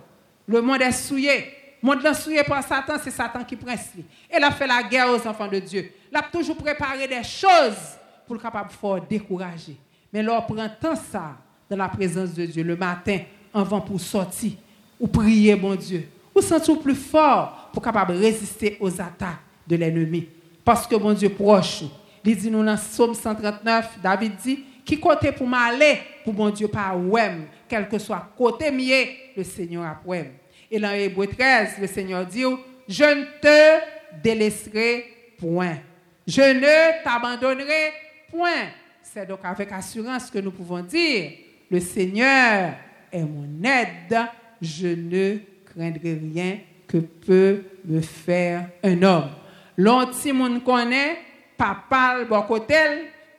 Le 0.47 0.63
monde 0.63 0.81
est 0.81 0.93
souillé. 0.93 1.53
Monde 1.85 2.03
est 2.07 2.15
souillé 2.15 2.43
par 2.43 2.65
Satan, 2.65 2.95
c'est 3.05 3.11
Satan 3.11 3.45
qui 3.45 3.57
presse. 3.57 3.91
Et 4.31 4.39
il 4.39 4.43
a 4.43 4.51
fait 4.51 4.67
la 4.67 4.83
guerre 4.83 5.11
aux 5.11 5.29
enfants 5.29 5.47
de 5.47 5.59
Dieu. 5.59 5.93
Il 6.11 6.17
a 6.17 6.23
toujours 6.23 6.57
préparé 6.57 7.07
des 7.07 7.23
choses 7.23 7.99
pour 8.27 8.37
le 8.37 8.41
capable 8.41 8.71
de 8.71 9.07
décourager. 9.07 9.77
Mais 10.11 10.23
là, 10.23 10.41
prend 10.41 10.67
tant 10.81 10.97
ça 10.97 11.37
dans 11.69 11.77
la 11.77 11.89
présence 11.91 12.33
de 12.33 12.47
Dieu 12.47 12.65
le 12.65 12.75
matin, 12.75 13.19
avant 13.53 13.83
pour 13.83 14.01
sortir, 14.01 14.53
ou 14.99 15.07
prier, 15.07 15.55
mon 15.57 15.75
Dieu, 15.75 16.09
ou 16.35 16.41
sentir 16.41 16.79
plus 16.81 16.95
fort 16.95 17.69
pour 17.71 17.83
capable 17.83 18.13
résister 18.13 18.79
aux 18.81 18.99
attaques 18.99 19.41
de 19.67 19.77
l'ennemi. 19.77 20.27
Parce 20.65 20.87
que 20.87 20.97
mon 20.97 21.13
Dieu 21.13 21.29
proche. 21.29 21.83
Il 22.25 22.35
dit 22.35 22.51
nous 22.51 22.65
dans 22.65 22.77
Psaume 22.77 23.13
139, 23.13 23.99
David 24.03 24.37
dit, 24.43 24.65
qui 24.87 24.99
côté 24.99 25.33
pour 25.33 25.47
m'aller, 25.47 25.99
pour 26.25 26.33
mon 26.33 26.49
Dieu 26.49 26.67
pas 26.67 26.97
ouem, 26.97 27.45
quel 27.69 27.87
que 27.91 27.99
soit 27.99 28.27
côté 28.39 28.71
mieux, 28.71 29.05
le 29.37 29.45
Seigneur 29.45 29.85
a 29.85 30.01
ouem. 30.07 30.29
Et 30.71 30.79
dans 30.79 30.93
Hébreu 30.93 31.27
13, 31.27 31.79
le 31.81 31.87
Seigneur 31.87 32.27
dit, 32.27 32.45
je 32.89 33.05
ne 33.05 33.25
te 33.41 33.85
délaisserai 34.23 35.05
point. 35.39 35.79
Je 36.27 36.41
ne 36.41 37.05
t'abandonnerai 37.05 37.93
point. 38.31 38.69
C'est 39.03 39.27
donc 39.27 39.41
avec 39.45 39.71
assurance 39.73 40.31
que 40.31 40.39
nous 40.39 40.51
pouvons 40.51 40.81
dire, 40.81 41.33
le 41.71 41.81
Seigneur 41.81 42.75
est 43.13 43.23
mon 43.23 43.63
aide, 43.63 44.19
je 44.61 44.89
ne 44.89 45.39
craindrai 45.67 46.15
rien 46.15 46.59
que 46.87 46.99
peut 46.99 47.63
me 47.85 48.01
faire 48.01 48.69
un 48.83 49.03
homme. 49.03 49.31
L'anti 49.77 50.33
monde 50.33 50.63
connaît, 50.65 51.19
papa 51.57 52.19
le 52.19 52.47
côté, 52.47 52.75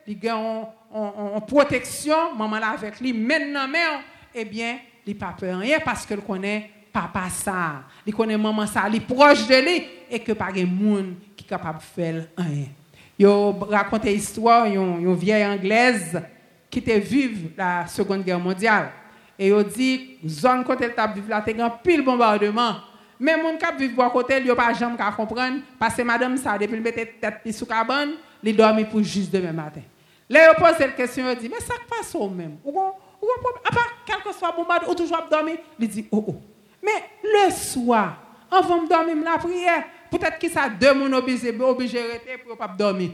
il 0.07 0.29
a 0.29 0.37
en 0.37 1.41
protection, 1.41 2.35
maman 2.35 2.59
là 2.59 2.69
avec 2.77 2.99
lui, 2.99 3.11
maintenant 3.13 3.67
même, 3.67 4.01
eh 4.33 4.45
bien, 4.45 4.79
il 5.05 5.17
pas 5.17 5.35
peur 5.37 5.59
rien 5.59 5.79
parce 5.83 6.05
qu'il 6.05 6.17
connaît 6.17 6.71
papa 6.95 7.27
ça, 7.29 7.83
il 8.05 8.15
connaît 8.15 8.37
maman 8.37 8.65
ça, 8.65 8.85
il 8.87 8.95
est 8.95 8.99
proche 9.01 9.45
de 9.47 9.55
lui 9.55 9.85
et 10.09 10.19
que 10.19 10.31
pas 10.31 10.49
de 10.49 10.63
monde 10.63 11.15
qui 11.35 11.43
est 11.43 11.47
capable 11.47 11.79
de 11.79 11.83
faire 11.83 12.27
rien. 12.37 12.67
Il 13.19 13.27
raconte 13.69 14.05
histoire, 14.05 14.65
une 14.65 15.13
vieille 15.15 15.45
anglaise 15.45 16.21
qui 16.69 16.79
était 16.79 16.99
vive 16.99 17.49
la 17.57 17.85
Seconde 17.87 18.23
Guerre 18.23 18.39
mondiale. 18.39 18.91
Et 19.37 19.49
il 19.49 19.63
dit, 19.65 20.19
zone 20.25 20.63
côté 20.63 20.85
elle 20.85 21.13
vivre 21.13 21.29
là, 21.29 21.43
y 21.45 21.61
a 21.61 21.69
pile 21.69 22.01
bombardement. 22.01 22.75
Mais 23.19 23.33
gens 23.33 23.57
qui 23.57 23.87
vivent 23.87 23.99
à 23.99 24.09
côté, 24.09 24.41
n'ont 24.41 24.55
pas 24.55 24.73
jamais 24.73 24.95
comprendre. 25.17 25.59
Parce 25.77 25.95
que 25.95 26.01
madame, 26.01 26.37
ça, 26.37 26.57
depuis 26.57 26.81
qu'elle 26.81 26.81
met 26.81 26.91
tête 26.93 27.53
sous 27.53 27.65
cabane, 27.65 28.11
il 28.41 28.55
dormi 28.55 28.85
pour 28.85 29.03
juste 29.03 29.33
demain 29.33 29.51
matin. 29.51 29.81
Là, 30.29 30.53
il 30.53 30.61
pose 30.61 30.75
cette 30.77 30.95
question, 30.95 31.29
il 31.29 31.37
dit, 31.37 31.49
mais 31.49 31.59
ça 31.59 31.73
passe 31.89 32.15
au 32.15 32.29
même. 32.29 32.57
Ou, 32.63 32.71
ou, 32.71 33.27
part 33.63 33.93
quel 34.05 34.17
que 34.17 34.37
soit 34.37 34.53
bombardement, 34.53 34.91
ou 34.91 34.95
toujours 34.95 35.25
dormir, 35.29 35.57
il 35.77 35.87
dit, 35.89 36.07
oh, 36.09 36.23
oh. 36.27 36.54
Mais 36.85 37.03
le 37.23 37.51
soir, 37.51 38.21
avant 38.51 38.83
de 38.83 38.87
dormir, 38.87 39.15
la 39.23 39.37
prière, 39.37 39.83
peut-être 40.11 40.37
que 40.37 40.49
ça 40.49 40.69
deux 40.69 40.89
obligés 41.13 41.59
obligé 41.59 42.03
de 42.03 42.11
rester 42.11 42.37
pour 42.37 42.51
ne 42.51 42.57
pas 42.57 42.67
dormir. 42.67 43.11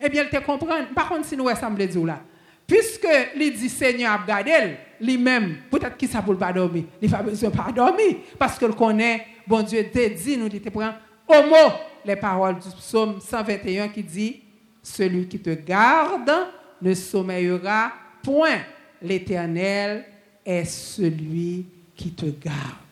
Eh 0.00 0.08
bien, 0.08 0.24
il 0.24 0.30
te 0.30 0.42
comprend. 0.44 0.76
Par 0.94 1.08
contre, 1.08 1.26
si 1.26 1.36
nous 1.36 1.44
ressemblons 1.44 1.84
dire 1.84 2.06
là, 2.06 2.20
puisque 2.66 3.08
il 3.36 3.52
dit 3.52 3.68
Seigneur 3.68 4.12
a 4.12 4.26
gardé, 4.26 4.76
lui-même, 5.00 5.58
peut-être 5.70 5.96
qu'il 5.96 6.08
ne 6.08 6.34
pas 6.34 6.52
dormir. 6.52 6.84
Il 7.02 7.10
pas 7.10 7.22
besoin 7.22 7.50
pas 7.50 7.72
dormir. 7.72 8.16
Parce 8.38 8.58
qu'il 8.58 8.70
connaît, 8.70 9.26
bon 9.46 9.62
Dieu 9.62 9.84
te 9.90 10.08
dit, 10.08 10.36
nous 10.36 10.48
te 10.48 10.68
prend 10.70 10.92
au 11.26 11.42
mot 11.48 11.72
les 12.04 12.16
paroles 12.16 12.58
du 12.58 12.68
psaume 12.70 13.20
121 13.20 13.88
qui 13.88 14.02
dit 14.02 14.42
Celui 14.82 15.28
qui 15.28 15.38
te 15.38 15.50
garde 15.50 16.32
ne 16.80 16.94
sommeillera 16.94 17.92
point. 18.22 18.60
L'Éternel 19.02 20.04
est 20.44 20.64
celui 20.64 21.66
qui 21.94 22.12
te 22.12 22.26
garde. 22.26 22.89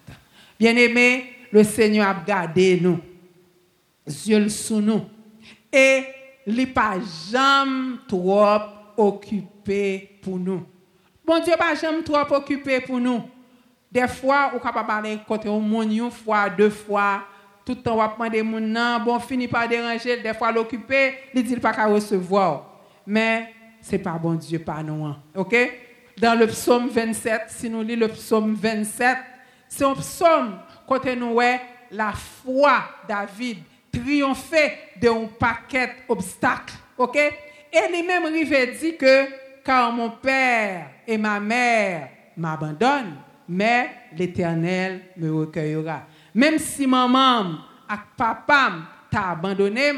Bien-aimé, 0.59 1.33
le 1.53 1.63
Seigneur 1.63 2.09
a 2.09 2.15
gardé 2.15 2.79
nous, 2.81 2.99
yeux 4.07 4.49
sous 4.49 4.81
nous. 4.81 5.03
Et 5.73 6.05
il 6.47 6.57
n'est 6.57 6.67
pas 6.67 6.95
jamais 7.31 7.97
trop 8.09 8.59
occupé 8.97 10.19
pour 10.23 10.39
nous. 10.39 10.67
Bon 11.25 11.39
Dieu 11.43 11.55
pas 11.59 11.75
jamais 11.75 12.03
trop 12.03 12.35
occupé 12.35 12.81
pour 12.81 12.99
nous. 12.99 13.23
Des 13.91 14.09
fois, 14.09 14.53
on 14.55 14.59
capable 14.59 14.87
parler 14.87 15.19
côté 15.27 15.49
au 15.49 15.61
monde 15.61 15.93
une 15.93 16.11
fois, 16.11 16.51
deux 16.51 16.71
fois, 16.71 17.23
tout 17.65 17.75
le 17.75 17.83
temps 17.83 17.99
on 17.99 18.15
demander 18.15 18.43
mon 18.43 18.61
nom, 18.61 19.01
bon 19.05 19.19
fini 19.19 19.47
par 19.47 19.69
déranger, 19.69 20.21
des 20.21 20.35
fois 20.35 20.51
l'occuper, 20.51 21.15
il 21.35 21.43
dit 21.43 21.57
pas 21.57 21.73
qu'à 21.73 21.87
recevoir. 21.87 22.81
Mais 23.07 23.53
c'est 23.81 23.99
pas 23.99 24.13
bon 24.13 24.35
Dieu 24.35 24.59
pas 24.59 24.83
nous. 24.83 25.05
Hein. 25.05 25.19
OK? 25.35 25.55
Dans 26.19 26.39
le 26.39 26.47
psaume 26.47 26.89
27, 26.89 27.43
si 27.49 27.71
nous 27.71 27.83
lisons 27.83 28.01
le 28.01 28.09
psaume 28.09 28.55
27, 28.55 29.17
c'est 29.69 29.85
un 29.85 29.95
psaume 29.95 30.59
côté 30.87 31.15
nous 31.15 31.39
la 31.91 32.13
foi 32.13 32.83
David 33.09 33.59
triompher 33.93 34.73
d'un 35.01 35.27
paquet 35.39 35.97
d'obstacles. 36.09 36.75
OK? 36.97 37.17
Et 37.17 37.93
lui-même 37.93 38.33
dit 38.79 38.97
que 38.97 39.29
car 39.65 39.93
mon 39.93 40.11
père 40.11 40.91
et 41.07 41.19
ma 41.19 41.39
mère 41.39 42.09
m'abandonnent, 42.37 43.17
mais 43.49 43.91
l'Éternel 44.17 45.03
me 45.17 45.31
recueillera. 45.31 46.03
Même 46.35 46.59
si 46.59 46.87
maman 46.87 47.59
et 47.91 47.95
papa 48.17 48.73
t'a 49.11 49.31
abandonné, 49.31 49.93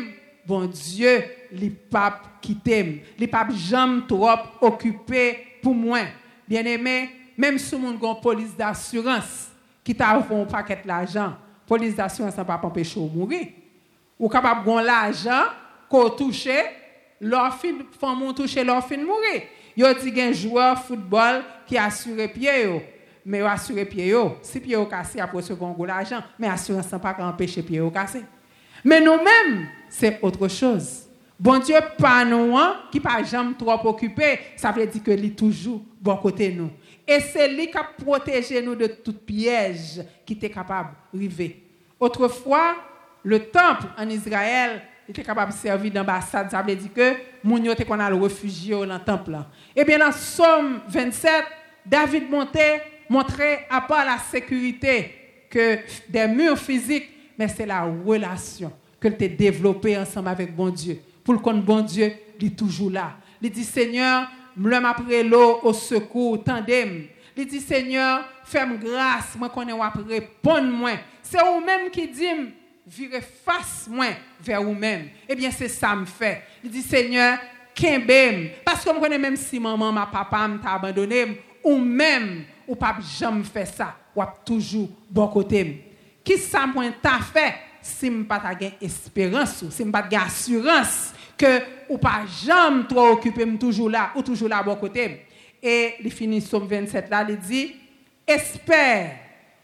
bon 0.46 0.66
Dieu, 0.66 1.22
les 1.52 1.70
pape 1.70 2.40
qui 2.40 2.56
t'aime, 2.56 2.98
les 3.18 3.26
pape 3.26 3.52
jamais 3.52 4.02
trop 4.08 4.30
occupé 4.60 5.38
pour 5.62 5.74
moi. 5.74 6.00
Bien 6.48 6.64
aimé, 6.64 7.10
même 7.36 7.58
si 7.58 7.76
mon 7.76 7.92
une 7.92 8.20
police 8.20 8.56
d'assurance 8.56 9.49
qui 9.90 9.96
t'a 9.96 10.16
offert 10.16 10.36
un 10.36 10.44
paquet 10.44 10.80
d'argent, 10.84 11.32
police 11.66 11.96
d'assurance 11.96 12.36
n'a 12.36 12.44
pas 12.44 12.60
empêché 12.62 13.00
de 13.00 13.08
mourir. 13.08 13.48
Ou 14.20 14.28
capable 14.28 14.64
de 14.64 14.86
l'argent 14.86 15.46
qu'on 15.88 16.10
touche, 16.10 16.48
leur 17.20 17.52
femme 17.52 18.32
toucher 18.32 18.62
leur 18.62 18.86
fin 18.86 18.98
mourir. 18.98 19.42
Yo 19.76 19.88
dit 19.94 20.20
un 20.20 20.32
joueur 20.32 20.78
football 20.80 21.42
qui 21.66 21.76
assure 21.76 22.30
pied 22.32 22.66
yo. 22.66 22.82
Mais 23.26 23.40
assure 23.40 23.84
pied 23.84 24.06
yo, 24.06 24.36
si 24.42 24.60
pied 24.60 24.74
yo 24.74 24.86
cassé 24.86 25.18
après 25.18 25.42
ce 25.42 25.54
bon 25.54 25.74
l'argent, 25.82 26.22
mais 26.38 26.46
assurance 26.46 26.86
pas 26.86 27.16
empêcher 27.18 27.62
pied 27.62 27.78
yo 27.78 27.90
cassé. 27.90 28.22
Mais 28.84 29.00
nous-mêmes, 29.00 29.66
c'est 29.88 30.20
autre 30.22 30.46
chose. 30.46 31.08
Bon 31.36 31.58
Dieu 31.58 31.74
pas 31.98 32.24
nous 32.24 32.56
hein, 32.56 32.76
qui 32.92 33.00
pas 33.00 33.24
jamais 33.24 33.54
trop 33.54 33.72
occupé, 33.88 34.38
ça 34.56 34.70
veut 34.70 34.86
dire 34.86 35.02
que 35.02 35.10
lui 35.10 35.32
toujours 35.32 35.82
bon 36.00 36.16
côté 36.16 36.52
nous. 36.52 36.70
Et 37.12 37.18
c'est 37.18 37.48
lui 37.48 37.68
qui 37.68 37.76
a 37.76 37.82
protégé 37.82 38.62
nous 38.62 38.76
de 38.76 38.86
tout 38.86 39.12
piège 39.12 40.00
qui 40.24 40.34
était 40.34 40.48
capable 40.48 40.90
d'arriver. 41.12 41.60
Autrefois, 41.98 42.76
le 43.24 43.46
temple 43.46 43.86
en 43.98 44.08
Israël 44.08 44.80
était 45.08 45.24
capable 45.24 45.50
de 45.50 45.56
servir 45.56 45.90
d'ambassade. 45.90 46.52
Ça 46.52 46.62
veut 46.62 46.76
dire 46.76 46.92
que 46.94 47.14
moun 47.42 47.64
yo 47.64 47.74
qu'on 47.74 47.98
a 47.98 48.08
le 48.08 48.14
réfugié 48.14 48.74
dans 48.74 48.84
le 48.94 49.00
temple. 49.00 49.36
Eh 49.74 49.84
bien, 49.84 49.98
dans 49.98 50.12
Somme 50.12 50.82
27, 50.86 51.32
David 51.84 52.30
montrait 53.08 53.66
à 53.68 53.80
part 53.80 54.04
la 54.04 54.18
sécurité 54.18 55.46
que 55.50 55.78
des 56.08 56.28
murs 56.28 56.56
physiques, 56.56 57.10
mais 57.36 57.48
c'est 57.48 57.66
la 57.66 57.82
relation 58.06 58.72
que 59.00 59.08
tu 59.08 59.28
développée 59.30 59.98
ensemble 59.98 60.28
avec 60.28 60.54
bon 60.54 60.68
Dieu. 60.68 61.00
Pour 61.24 61.34
le 61.34 61.40
compte 61.40 61.64
bon 61.64 61.80
Dieu, 61.80 62.12
il 62.40 62.46
est 62.46 62.50
toujours 62.56 62.92
là. 62.92 63.16
Il 63.42 63.50
dit 63.50 63.64
Seigneur, 63.64 64.28
me 64.56 64.74
après 64.74 65.22
l'eau 65.22 65.60
au 65.62 65.72
secours, 65.72 66.42
tandem. 66.42 67.06
Il 67.36 67.46
dit 67.46 67.60
Seigneur, 67.60 68.24
fais-moi 68.44 68.76
grâce, 68.76 69.36
moi 69.38 69.48
connais 69.48 69.72
après 69.80 70.02
répondre 70.02 70.68
moi. 70.68 70.92
C'est 71.22 71.38
vous-même 71.38 71.90
qui 71.90 72.08
dit 72.08 72.26
virer 72.86 73.20
face 73.20 73.86
moins 73.88 74.14
vers 74.40 74.62
vous-même. 74.62 75.08
Eh 75.28 75.34
bien, 75.34 75.50
c'est 75.50 75.68
ça 75.68 75.94
me 75.94 76.04
fait. 76.04 76.42
Il 76.62 76.70
dit, 76.70 76.82
Seigneur, 76.82 77.38
qu'embem. 77.74 78.50
Parce 78.64 78.84
que 78.84 78.90
je 78.92 78.98
connais 78.98 79.18
même 79.18 79.36
si 79.36 79.60
maman, 79.60 79.92
ma 79.92 80.06
papa 80.06 80.48
m'a 80.48 80.74
abandonné, 80.74 81.40
ou 81.62 81.76
même, 81.76 82.44
ou 82.66 82.74
pas 82.74 82.96
jamais 83.18 83.44
fait 83.44 83.66
ça, 83.66 83.96
ou 84.14 84.22
toujours 84.44 84.88
bon 85.08 85.28
côté. 85.28 85.84
Qui 86.24 86.36
ça 86.36 86.66
moi 86.66 86.84
t'a 87.00 87.18
fait 87.20 87.54
si 87.82 88.06
je 88.06 88.22
pas 88.24 88.54
gain 88.54 88.72
espérance, 88.80 89.64
si 89.70 89.84
je 89.84 89.90
pas 89.90 90.02
gain 90.02 90.22
assurance 90.26 91.14
que 91.40 91.62
ou 91.88 91.96
pas 91.96 92.24
jamais 92.44 92.84
trop 92.84 93.12
occupé 93.12 93.46
toujours 93.58 93.88
là, 93.88 94.12
ou 94.14 94.22
toujours 94.22 94.48
là 94.48 94.62
bon 94.62 94.76
côté. 94.76 95.26
Et 95.62 95.94
il 96.04 96.12
finit 96.12 96.40
Somme 96.42 96.66
27 96.66 97.08
là, 97.08 97.24
il 97.26 97.38
dit, 97.38 97.76
espère 98.26 99.12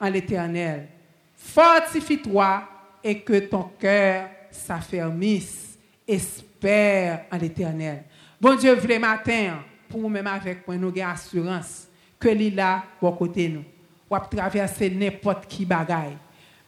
en 0.01 0.09
l'éternel 0.09 0.89
Fortifie-toi 1.37 2.63
et 3.05 3.21
que 3.21 3.39
ton 3.41 3.71
cœur 3.79 4.29
s'affermisse. 4.51 5.79
Espère 6.09 7.25
en 7.31 7.37
l'éternel. 7.37 8.05
Bon 8.41 8.55
Dieu, 8.57 8.75
le 8.75 8.99
matin, 8.99 9.59
pour 9.89 10.01
nous-mêmes 10.01 10.27
avec 10.27 10.67
moi, 10.67 10.77
nous 10.77 10.89
avons 10.89 11.11
assurance 11.11 11.89
que 12.19 12.29
est 12.29 12.51
là 12.51 12.85
pour 12.99 13.17
côté 13.19 13.49
nous. 13.49 13.65
Va 14.11 14.21
traverser 14.21 14.89
n'importe 14.91 15.47
qui 15.47 15.65
bagaille. 15.65 16.17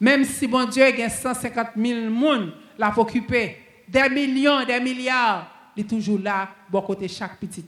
Même 0.00 0.24
si 0.24 0.46
bon 0.46 0.64
Dieu 0.66 0.84
a 0.84 1.08
150 1.08 1.68
000 1.76 2.10
personnes 2.10 2.52
pour 2.94 2.98
occuper, 3.04 3.56
des 3.88 4.08
millions, 4.08 4.64
des 4.64 4.80
milliards, 4.80 5.50
il 5.76 5.84
est 5.84 5.88
toujours 5.88 6.18
là 6.18 6.48
pour 6.70 6.84
côté 6.84 7.08
chaque 7.08 7.38
petit. 7.38 7.64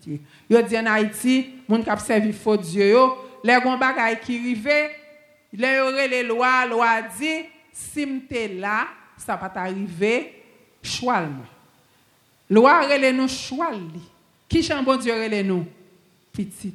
Il 0.48 0.62
dit 0.62 0.78
en 0.78 0.86
Haïti, 0.86 1.46
gens 1.68 1.82
qui 1.82 2.04
servi 2.04 2.32
faux 2.32 2.56
Dieu, 2.56 2.96
les 3.42 3.54
gens 3.54 3.78
qui 3.78 4.32
arrivent, 4.32 4.68
les 5.52 6.08
les 6.08 6.22
lois, 6.22 6.66
loi 6.66 7.02
dit, 7.18 7.46
si 7.72 8.04
tu 8.28 8.48
là, 8.58 8.88
ça 9.16 9.36
va 9.36 9.48
t'arriver, 9.48 10.42
choix 10.82 11.20
moi. 11.20 11.46
Loi 12.50 12.80
relè 12.82 13.12
nous 13.12 13.28
choix 13.28 13.70
Qui 14.48 14.62
chante 14.62 14.84
bon 14.84 14.96
Dieu 14.96 15.14
nous 15.44 15.64
petit. 16.32 16.74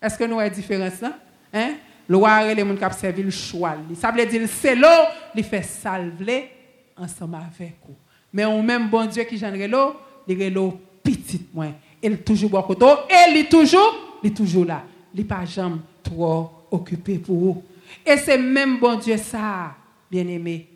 Est-ce 0.00 0.16
que 0.16 0.24
nous 0.24 0.40
avons 0.40 0.54
différence 0.54 1.00
là 1.02 1.18
Hein? 1.52 1.74
Loi 2.08 2.30
relè 2.46 2.64
moun 2.64 2.78
k'ap 2.78 2.94
servi 2.94 3.22
le 3.22 3.30
choix 3.30 3.76
Ça 3.94 4.10
veut 4.10 4.24
dire 4.24 4.48
c'est 4.48 4.74
l'eau, 4.74 4.86
il 5.34 5.44
fait 5.44 5.62
salver 5.62 6.50
ensemble 6.96 7.36
avec 7.36 7.76
vous. 7.86 7.94
Mais 8.32 8.44
on 8.44 8.62
même 8.62 8.88
bon 8.88 9.06
Dieu 9.06 9.24
qui 9.24 9.36
gendre 9.36 9.64
l'eau, 9.66 9.96
il 10.26 10.52
l'eau 10.52 10.78
petit 11.02 11.46
moins. 11.52 11.72
Il 12.02 12.18
toujours 12.18 12.50
bon 12.50 12.62
côté 12.62 12.86
et 13.08 13.38
il 13.38 13.48
toujours, 13.48 14.18
il 14.22 14.32
toujours 14.32 14.64
là. 14.64 14.84
Il 15.14 15.26
pas 15.26 15.44
jamais 15.44 15.76
trop 16.02 16.50
occupé 16.70 17.18
pour 17.18 17.36
vous. 17.36 17.62
Et 18.06 18.16
c'est 18.16 18.38
même 18.38 18.78
bon 18.78 18.96
Dieu 18.96 19.16
ça, 19.16 19.74
bien-aimé. 20.10 20.66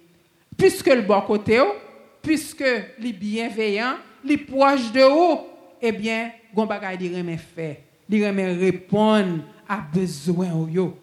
Puisque 0.57 0.89
le 0.89 1.03
bon 1.03 1.21
côté, 1.23 1.61
puisque 2.21 2.65
il 2.99 3.07
est 3.07 3.13
bienveillant, 3.13 3.95
il 4.25 4.33
est 4.33 4.37
proche 4.39 4.91
de 4.93 5.03
vous, 5.03 5.41
eh 5.81 5.93
bien, 5.93 6.31
gon 6.55 6.67
bagay 6.67 7.11
faire. 7.37 7.77
Répondre 8.11 9.45
à 9.69 9.79
besoin 9.79 10.49
yo. 10.71 10.99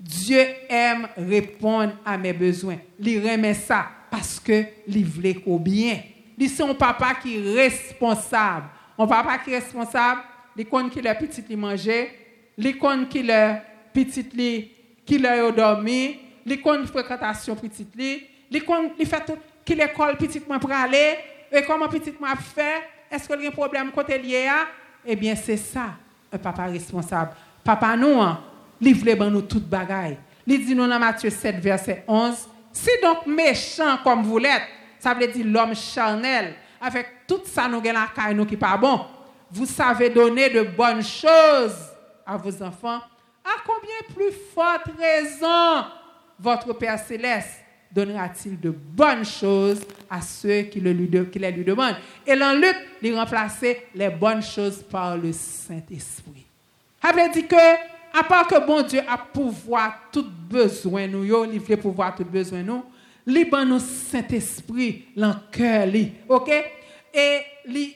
Dieu 0.00 0.44
aime 0.68 1.08
répondre 1.16 1.92
à 2.04 2.18
mes 2.18 2.32
besoins. 2.32 2.78
Il 2.98 3.18
remet 3.20 3.54
ça 3.54 3.86
parce 4.14 4.38
que 4.38 4.64
il 4.86 5.04
veut 5.04 5.34
qu'au 5.40 5.58
bien. 5.58 5.98
Il 6.38 6.48
c'est 6.48 6.62
un 6.62 6.74
papa 6.74 7.14
qui 7.20 7.36
est 7.36 7.54
responsable. 7.54 8.66
Un 8.96 9.06
papa 9.06 9.38
qui 9.38 9.50
est 9.50 9.58
responsable, 9.58 10.20
il 10.56 10.66
connaît 10.66 10.88
qui 10.88 11.00
le 11.00 11.12
petit 11.18 11.42
li 11.48 11.56
manger, 11.56 12.10
il 12.56 12.78
connaît 12.78 13.06
qui 13.06 13.22
le 13.24 13.54
petit 13.92 14.26
li 14.32 14.70
qui 15.04 15.18
le 15.18 15.50
dormi, 15.50 16.16
il 16.46 16.62
connaît 16.62 16.86
fréquentation 16.86 17.56
petit 17.56 17.86
li, 17.96 18.22
il 18.50 18.64
connaît 18.64 18.92
il 19.00 19.06
fait 19.06 19.24
tout 19.24 19.36
qui 19.64 19.74
l'école 19.74 20.16
petit 20.16 20.40
moi 20.46 20.60
pour 20.60 20.70
aller 20.70 21.16
et 21.50 21.62
comment 21.62 21.88
petit 21.88 22.12
moi 22.20 22.36
fait 22.36 22.84
est-ce 23.10 23.28
qu'il 23.28 23.42
y 23.42 23.46
a 23.46 23.48
un 23.48 23.52
problème 23.52 23.90
côté 23.90 24.18
lié 24.18 24.48
Eh 25.06 25.16
bien, 25.16 25.34
c'est 25.36 25.56
ça, 25.56 25.94
un 26.32 26.38
papa 26.38 26.64
responsable. 26.64 27.32
Papa 27.62 27.96
nous, 27.96 28.20
hein, 28.20 28.40
livre 28.80 29.28
nous 29.28 29.42
toute 29.42 29.68
bagaille. 29.68 30.18
Il 30.46 30.64
dit 30.64 30.74
nous 30.74 30.86
dans 30.86 30.98
Matthieu 30.98 31.30
7, 31.30 31.56
verset 31.56 32.04
11, 32.06 32.48
si 32.74 32.90
donc 33.02 33.26
méchant 33.26 33.98
comme 34.04 34.22
vous 34.22 34.38
l'êtes, 34.38 34.68
ça 34.98 35.14
veut 35.14 35.28
dire 35.28 35.46
l'homme 35.46 35.74
charnel, 35.74 36.54
avec 36.80 37.26
tout 37.26 37.40
ça 37.44 37.68
nous 37.68 37.80
la 37.80 38.08
caille 38.14 38.34
nous 38.34 38.44
qui 38.44 38.56
pas 38.56 38.76
bon, 38.76 39.00
vous 39.50 39.64
savez 39.64 40.10
donner 40.10 40.50
de 40.50 40.62
bonnes 40.62 41.02
choses 41.02 41.76
à 42.26 42.36
vos 42.36 42.62
enfants, 42.62 43.00
à 43.44 43.56
combien 43.64 44.14
plus 44.14 44.32
forte 44.54 44.90
raison 44.98 45.86
votre 46.38 46.72
Père 46.74 46.98
céleste 46.98 47.60
donnera-t-il 47.94 48.58
de 48.58 48.70
bonnes 48.70 49.24
choses 49.24 49.86
à 50.10 50.20
ceux 50.20 50.62
qui, 50.62 50.80
le 50.80 50.92
lui, 50.92 51.08
qui 51.30 51.38
les 51.38 51.52
lui 51.52 51.64
demandent? 51.64 51.96
Et 52.26 52.34
l'en 52.34 52.52
Luc, 52.52 52.74
il 53.00 53.16
remplacer 53.16 53.86
les 53.94 54.08
bonnes 54.08 54.42
choses 54.42 54.82
par 54.82 55.16
le 55.16 55.32
Saint-Esprit. 55.32 56.44
avait 57.00 57.28
dit 57.30 57.46
que, 57.46 57.93
à 58.16 58.22
part 58.22 58.46
que 58.46 58.64
bon 58.64 58.82
Dieu 58.82 59.00
a 59.08 59.18
pouvoir 59.18 60.08
tout 60.12 60.26
besoin 60.48 61.08
nous, 61.08 61.24
il 61.24 61.58
veut 61.58 61.76
pouvoir 61.76 62.14
tout 62.14 62.24
besoin 62.24 62.62
nous, 62.62 62.84
il 63.26 63.50
bon 63.50 63.66
nous 63.66 63.80
Saint-Esprit, 63.80 65.06
dans 65.16 65.34
cœur, 65.50 65.88
ok? 66.28 66.50
Et 67.12 67.40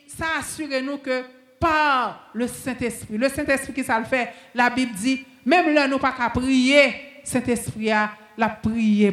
ça 0.08 0.26
assure 0.40 0.68
nous 0.82 0.98
que 0.98 1.22
par 1.60 2.30
le 2.34 2.46
Saint-Esprit, 2.46 3.16
le 3.16 3.28
Saint-Esprit 3.28 3.72
qui 3.72 3.84
ça 3.84 3.98
le 3.98 4.06
fait, 4.06 4.32
la 4.54 4.70
Bible 4.70 4.92
dit, 4.94 5.24
même 5.44 5.72
là 5.72 5.86
nous 5.86 5.98
pas 5.98 6.12
qu'à 6.12 6.30
prier, 6.30 6.94
Saint-Esprit 7.22 7.90
a 7.90 8.10
la 8.36 8.48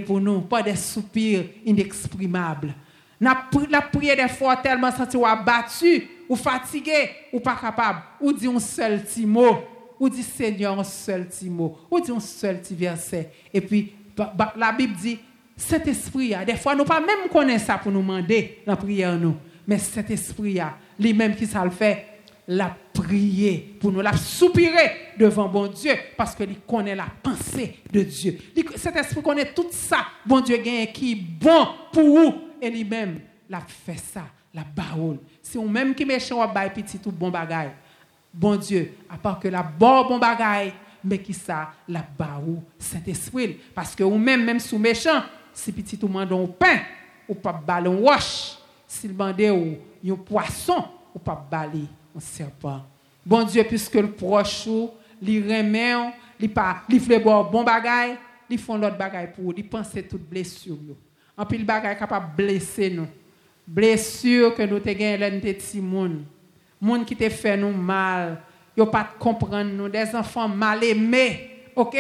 pour 0.05 0.21
nous, 0.21 0.41
pas 0.41 0.61
des 0.61 0.75
soupirs 0.75 1.45
inexprimables. 1.65 2.73
La 3.19 3.81
prière 3.81 4.15
des 4.15 4.27
fois 4.27 4.57
tellement 4.57 4.91
senti 4.91 5.17
ou 5.17 5.25
abattu, 5.25 6.07
ou 6.27 6.35
fatigué, 6.35 7.09
ou 7.31 7.39
pas 7.39 7.55
capable, 7.55 7.99
ou 8.19 8.33
dit 8.33 8.47
un 8.47 8.59
seul 8.59 9.01
petit 9.01 9.25
mot, 9.25 9.63
ou 9.99 10.09
dit 10.09 10.23
Seigneur 10.23 10.79
un 10.79 10.83
seul 10.83 11.27
petit 11.27 11.49
mot, 11.49 11.77
ou 11.89 11.99
dit 11.99 12.11
un 12.11 12.19
seul 12.19 12.59
petit 12.61 12.75
verset. 12.75 13.31
Et 13.53 13.61
puis, 13.61 13.93
la 14.55 14.71
Bible 14.71 14.95
dit, 14.95 15.19
cet 15.57 15.87
esprit, 15.87 16.33
des 16.45 16.55
fois, 16.55 16.75
nous 16.75 16.83
pas 16.83 16.99
même 16.99 17.29
connaître 17.31 17.65
ça 17.65 17.77
pour 17.77 17.91
nous 17.91 18.01
demander 18.01 18.59
la 18.65 18.75
prière, 18.75 19.17
nous. 19.17 19.35
Mais 19.67 19.77
cet 19.77 20.11
esprit, 20.11 20.59
lui-même 20.99 21.35
qui 21.35 21.45
ça 21.45 21.63
le 21.63 21.71
fait, 21.71 22.05
la 22.47 22.75
prier 22.93 23.75
pour 23.79 23.91
nous, 23.91 24.01
la 24.01 24.13
soupirer 24.13 24.91
devant 25.17 25.49
bon 25.49 25.67
Dieu 25.67 25.93
parce 26.15 26.35
qu'il 26.35 26.59
connaît 26.59 26.95
la 26.95 27.07
pensée 27.23 27.79
de 27.91 28.03
Dieu. 28.03 28.37
Cet 28.75 28.95
esprit 28.95 29.21
connaît 29.23 29.51
tout 29.53 29.67
ça. 29.71 30.05
Bon 30.25 30.41
Dieu 30.41 30.57
qui 30.93 31.13
est 31.13 31.15
bon 31.15 31.67
pour 31.91 32.03
vous 32.03 32.33
et 32.61 32.69
lui-même 32.69 33.21
l'a 33.49 33.61
fait 33.61 33.97
ça, 33.97 34.25
la 34.53 34.63
baoule. 34.63 35.17
Si 35.41 35.57
on 35.57 35.67
même 35.67 35.95
qui 35.95 36.05
méchant 36.05 36.41
à 36.41 36.47
petit 36.69 36.99
tout 36.99 37.11
bon 37.11 37.31
bagaille. 37.31 37.71
Bon 38.37 38.57
Dieu, 38.57 38.91
à 39.09 39.17
part 39.17 39.39
que 39.39 39.47
la 39.47 39.63
bon 39.63 40.05
bon 40.09 40.19
bagaille, 40.19 40.73
mais 41.01 41.19
qui 41.19 41.33
ça 41.33 41.71
la 41.87 42.05
baou 42.17 42.61
Saint-Esprit 42.77 43.57
parce 43.73 43.95
que 43.95 44.03
ou 44.03 44.17
même 44.17 44.43
même 44.43 44.59
sous 44.59 44.77
méchant, 44.77 45.23
si 45.53 45.71
petit 45.71 45.97
tout 45.97 46.07
demande 46.07 46.33
un 46.33 46.45
pain 46.47 46.81
ou 47.29 47.35
pas 47.35 47.53
ballon 47.53 47.99
wash, 47.99 48.57
s'il 48.85 49.15
demande 49.15 49.39
ou 49.39 50.11
un 50.11 50.15
poisson 50.17 50.83
ou 51.13 51.19
pas 51.19 51.47
balai 51.49 51.85
un 52.13 52.19
serpent. 52.19 52.83
Bon 53.25 53.43
Dieu, 53.43 53.63
puisque 53.63 53.95
le 53.95 54.11
proche, 54.11 54.67
remet, 54.67 56.13
il 56.37 56.53
pas, 56.53 56.83
il 56.89 56.99
fait 56.99 57.19
bon 57.19 57.63
bagaille, 57.63 58.17
il 58.49 58.59
font 58.59 58.75
l'autre 58.77 58.97
bagaille 58.97 59.31
pour, 59.33 59.53
il 59.55 59.67
pense 59.67 59.91
toute 60.09 60.29
blessure. 60.29 60.75
En 61.37 61.45
plus, 61.45 61.57
le 61.57 61.63
bagaille 61.63 61.97
capable 61.97 62.35
blesser 62.35 62.89
nous. 62.89 63.07
Blessure 63.65 64.53
que 64.53 64.61
nous 64.63 64.75
avons 64.75 64.85
gagné 64.85 65.17
l'un 65.17 65.31
de 65.31 65.39
petits 65.39 65.81
monde. 66.81 67.05
Qui 67.05 67.15
te 67.15 67.29
fait 67.29 67.57
nous 67.57 67.71
mal. 67.71 68.41
Yo 68.75 68.85
pas 68.85 69.09
comprendre 69.19 69.71
nous. 69.71 69.89
Des 69.89 70.15
enfants 70.15 70.47
mal 70.47 70.83
aimés. 70.83 71.65
OK? 71.75 71.95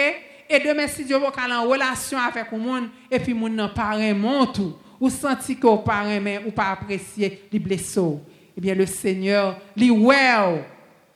Et 0.47 0.59
demain, 0.59 0.87
si 0.87 1.03
Dieu 1.03 1.17
veut 1.17 1.25
en 1.25 1.63
relation 1.63 2.19
avec 2.19 2.51
le 2.51 2.57
monde, 2.59 2.89
et 3.09 3.19
puis 3.19 3.33
monde 3.33 3.53
n'a 3.53 3.67
pas 3.69 3.97
mon 4.13 4.45
tout. 4.45 4.75
Ou 4.99 5.09
senti 5.09 5.57
que 5.57 5.67
vous 5.67 5.77
pas 5.77 6.03
ou 6.45 6.51
pas 6.51 6.71
apprécier 6.71 7.47
les 7.51 7.59
blessures 7.59 8.19
eh 8.57 8.61
bien 8.61 8.75
le 8.75 8.85
Seigneur, 8.85 9.59
li 9.75 9.91
well, 9.91 10.63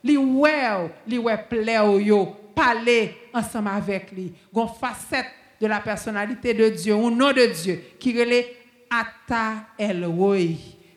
li 0.03 0.17
well, 0.17 0.89
li 1.07 1.17
ouais 1.17 1.37
plaît 1.49 1.79
yo, 2.01 2.25
parler 2.53 3.15
ensemble 3.33 3.69
avec 3.69 4.11
lui. 4.11 4.33
Gon 4.53 4.67
facette 4.67 5.27
de 5.61 5.67
la 5.67 5.79
personnalité 5.79 6.53
de 6.53 6.69
Dieu, 6.69 6.95
au 6.95 7.09
nom 7.09 7.31
de 7.31 7.45
Dieu, 7.45 7.81
qui 7.99 8.17
relait 8.17 8.55
Ata 8.89 9.67
El 9.77 10.07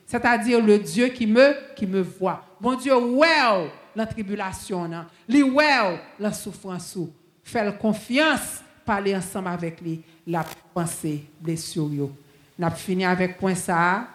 c'est-à-dire 0.07 0.63
le 0.63 0.79
Dieu 0.79 1.09
qui 1.09 1.27
me, 1.27 1.55
qui 1.75 1.87
me 1.87 2.03
voit. 2.03 2.45
Bon 2.63 2.77
Dieu, 2.77 2.95
well, 2.95 3.73
la 3.93 4.07
tribulation, 4.07 4.89
well, 5.29 5.99
la 6.17 6.33
souffrance, 6.33 6.97
faire 7.43 7.77
confiance, 7.77 8.63
parler 8.85 9.17
ensemble 9.17 9.49
avec 9.49 9.81
lui, 9.81 10.01
la 10.25 10.45
pensée 10.73 11.25
blessure. 11.41 12.11
N'a 12.57 12.71
fini 12.71 13.05
avec 13.05 13.37
point 13.37 13.57
ça 13.57 14.07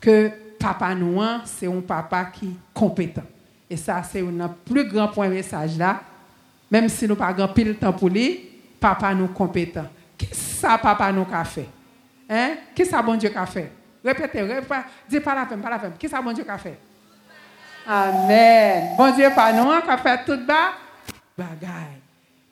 que 0.00 0.30
papa 0.56 0.94
nous, 0.94 1.20
hein, 1.20 1.42
c'est 1.44 1.66
un 1.66 1.80
papa 1.80 2.26
qui 2.26 2.46
est 2.46 2.56
compétent. 2.72 3.24
Et 3.68 3.76
ça, 3.76 4.00
c'est 4.04 4.20
un 4.20 4.54
plus 4.64 4.88
grand 4.88 5.08
point 5.08 5.28
message 5.28 5.76
là. 5.76 6.00
Même 6.70 6.88
si 6.88 7.08
nous 7.08 7.16
pas 7.16 7.34
pile 7.48 7.74
temps 7.74 7.92
pour 7.92 8.08
lui, 8.08 8.38
papa 8.78 9.12
nous 9.16 9.26
compétent. 9.26 9.86
Qu'est-ce 10.16 10.62
que 10.62 10.80
papa 10.80 11.10
nous 11.10 11.26
a 11.32 11.44
fait? 11.44 11.68
Hein? 12.30 12.50
Qu'est-ce 12.72 12.92
que 12.92 13.04
bon 13.04 13.16
Dieu 13.16 13.32
a 13.34 13.46
fait? 13.46 13.72
Répétez, 14.04 14.42
répétez, 14.42 14.74
dis 15.08 15.18
pas 15.18 15.34
la 15.34 15.46
femme, 15.46 15.60
pas 15.60 15.70
la 15.70 15.80
femme. 15.80 15.94
Qu'est-ce 15.98 16.14
que 16.14 16.22
bon 16.22 16.32
Dieu 16.32 16.44
a 16.48 16.56
fait? 16.56 16.78
Amen. 17.86 18.96
Bon 18.96 19.14
Dieu, 19.14 19.28
pas 19.34 19.52
nous, 19.52 19.80
qui 19.80 19.90
a 19.90 19.96
fait 19.98 20.24
tout 20.24 20.44
bas, 20.44 20.72
bagaille. 21.38 22.00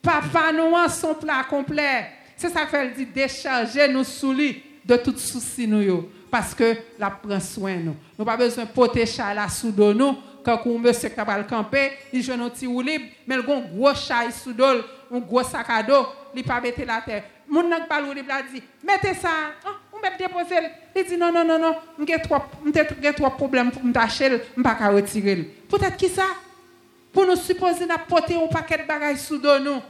Papa 0.00 0.52
nous, 0.52 0.76
son 0.88 1.14
plat 1.14 1.44
complet. 1.48 2.06
C'est 2.36 2.50
ça 2.50 2.66
qu'il 2.66 2.92
dit, 2.92 3.06
décharger 3.06 3.88
nous 3.88 4.04
sous 4.04 4.32
lui 4.32 4.62
de 4.84 4.96
tout 4.96 5.16
souci 5.16 5.66
nous 5.66 6.08
parce 6.30 6.54
que 6.54 6.76
la 6.98 7.10
prend 7.10 7.40
soin 7.40 7.76
nous. 7.76 7.96
Nous 8.18 8.24
pas 8.24 8.36
besoin 8.36 8.64
de 8.64 8.68
porter 8.68 9.06
chat 9.06 9.32
là 9.34 9.48
sous 9.48 9.72
nous 9.72 10.16
quand 10.44 10.60
un 10.66 10.78
monsieur 10.78 11.08
qui 11.08 11.16
va 11.16 11.42
camper, 11.42 11.92
il 12.12 12.22
joue 12.22 12.32
un 12.32 12.50
petit 12.50 12.66
libre, 12.66 13.06
mais 13.26 13.36
il 13.36 13.50
a 13.50 13.54
un 13.54 13.60
gros 13.60 13.94
chat 13.94 14.30
sous 14.30 14.52
dos, 14.52 14.82
un 15.10 15.18
gros 15.18 15.42
sac 15.42 15.66
à 15.70 15.82
dos, 15.82 16.06
il 16.34 16.44
pas 16.44 16.60
mettre 16.60 16.84
la 16.84 17.00
terre. 17.00 17.24
Moun 17.48 17.68
nan 17.68 17.86
parle 17.88 18.06
il 18.16 18.30
a 18.30 18.42
dit, 18.42 18.62
mettez 18.82 19.14
ça, 19.14 19.28
ah, 19.64 19.68
on 19.94 20.00
va 20.00 20.16
déposer. 20.16 20.68
Il 20.96 21.04
dit 21.04 21.16
non 21.16 21.32
non 21.32 21.44
non 21.44 21.58
non, 21.58 21.74
j'ai 22.06 22.20
trop 22.20 22.38
j'ai 23.02 23.12
trop 23.12 23.30
problème 23.30 23.70
pour 23.70 23.84
m'acheter, 23.84 24.40
on 24.56 24.62
pas 24.62 24.74
ka 24.74 24.88
retirer. 24.90 25.36
Peut-être 25.68 25.96
qui 25.96 26.08
ça 26.08 26.24
Pour 27.12 27.26
nous 27.26 27.36
supposer 27.36 27.86
porter 28.08 28.36
un 28.36 28.46
paquet 28.48 28.78
de 28.78 28.86
bagages 28.86 29.18
sous 29.18 29.38
nous 29.38 29.80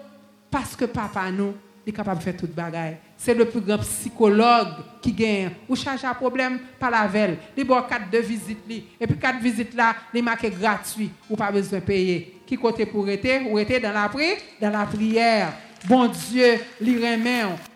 parce 0.51 0.77
que 0.77 0.85
papa 0.85 1.31
nous 1.31 1.55
il 1.87 1.91
est 1.91 1.97
capable 1.97 2.19
de 2.19 2.25
faire 2.25 2.37
toute 2.37 2.55
bagaille. 2.55 2.97
C'est 3.17 3.35
le 3.35 3.45
plus 3.45 3.61
grand 3.61 3.79
psychologue 3.79 4.69
qui 5.03 5.13
gagne. 5.13 5.51
Ou 5.69 5.77
charge 5.77 6.05
un 6.05 6.15
problème 6.15 6.59
par 6.79 6.91
la 6.91 7.07
veille. 7.07 7.37
Il 7.57 7.71
a 7.71 7.83
quatre 7.83 8.11
de 8.11 8.19
visites. 8.19 8.59
Et 8.99 9.07
puis 9.07 9.19
quatre 9.19 9.39
visites 9.41 9.75
là, 9.75 9.95
il 10.13 10.23
marqué 10.25 10.51
gratuit. 10.51 11.11
Ou 11.29 11.37
pas 11.37 11.51
besoin 11.51 11.81
de 11.81 11.85
payer. 11.85 12.41
Qui 12.47 12.57
côté 12.57 12.87
pour 12.87 13.09
être 13.09 13.51
Ou 13.51 13.59
être 13.59 13.83
dans 13.83 13.93
la 13.93 14.09
prière 14.09 14.39
Dans 14.61 14.71
la 14.71 14.87
prière. 14.87 15.53
Bon 15.87 16.07
Dieu, 16.07 16.59
li. 16.81 16.99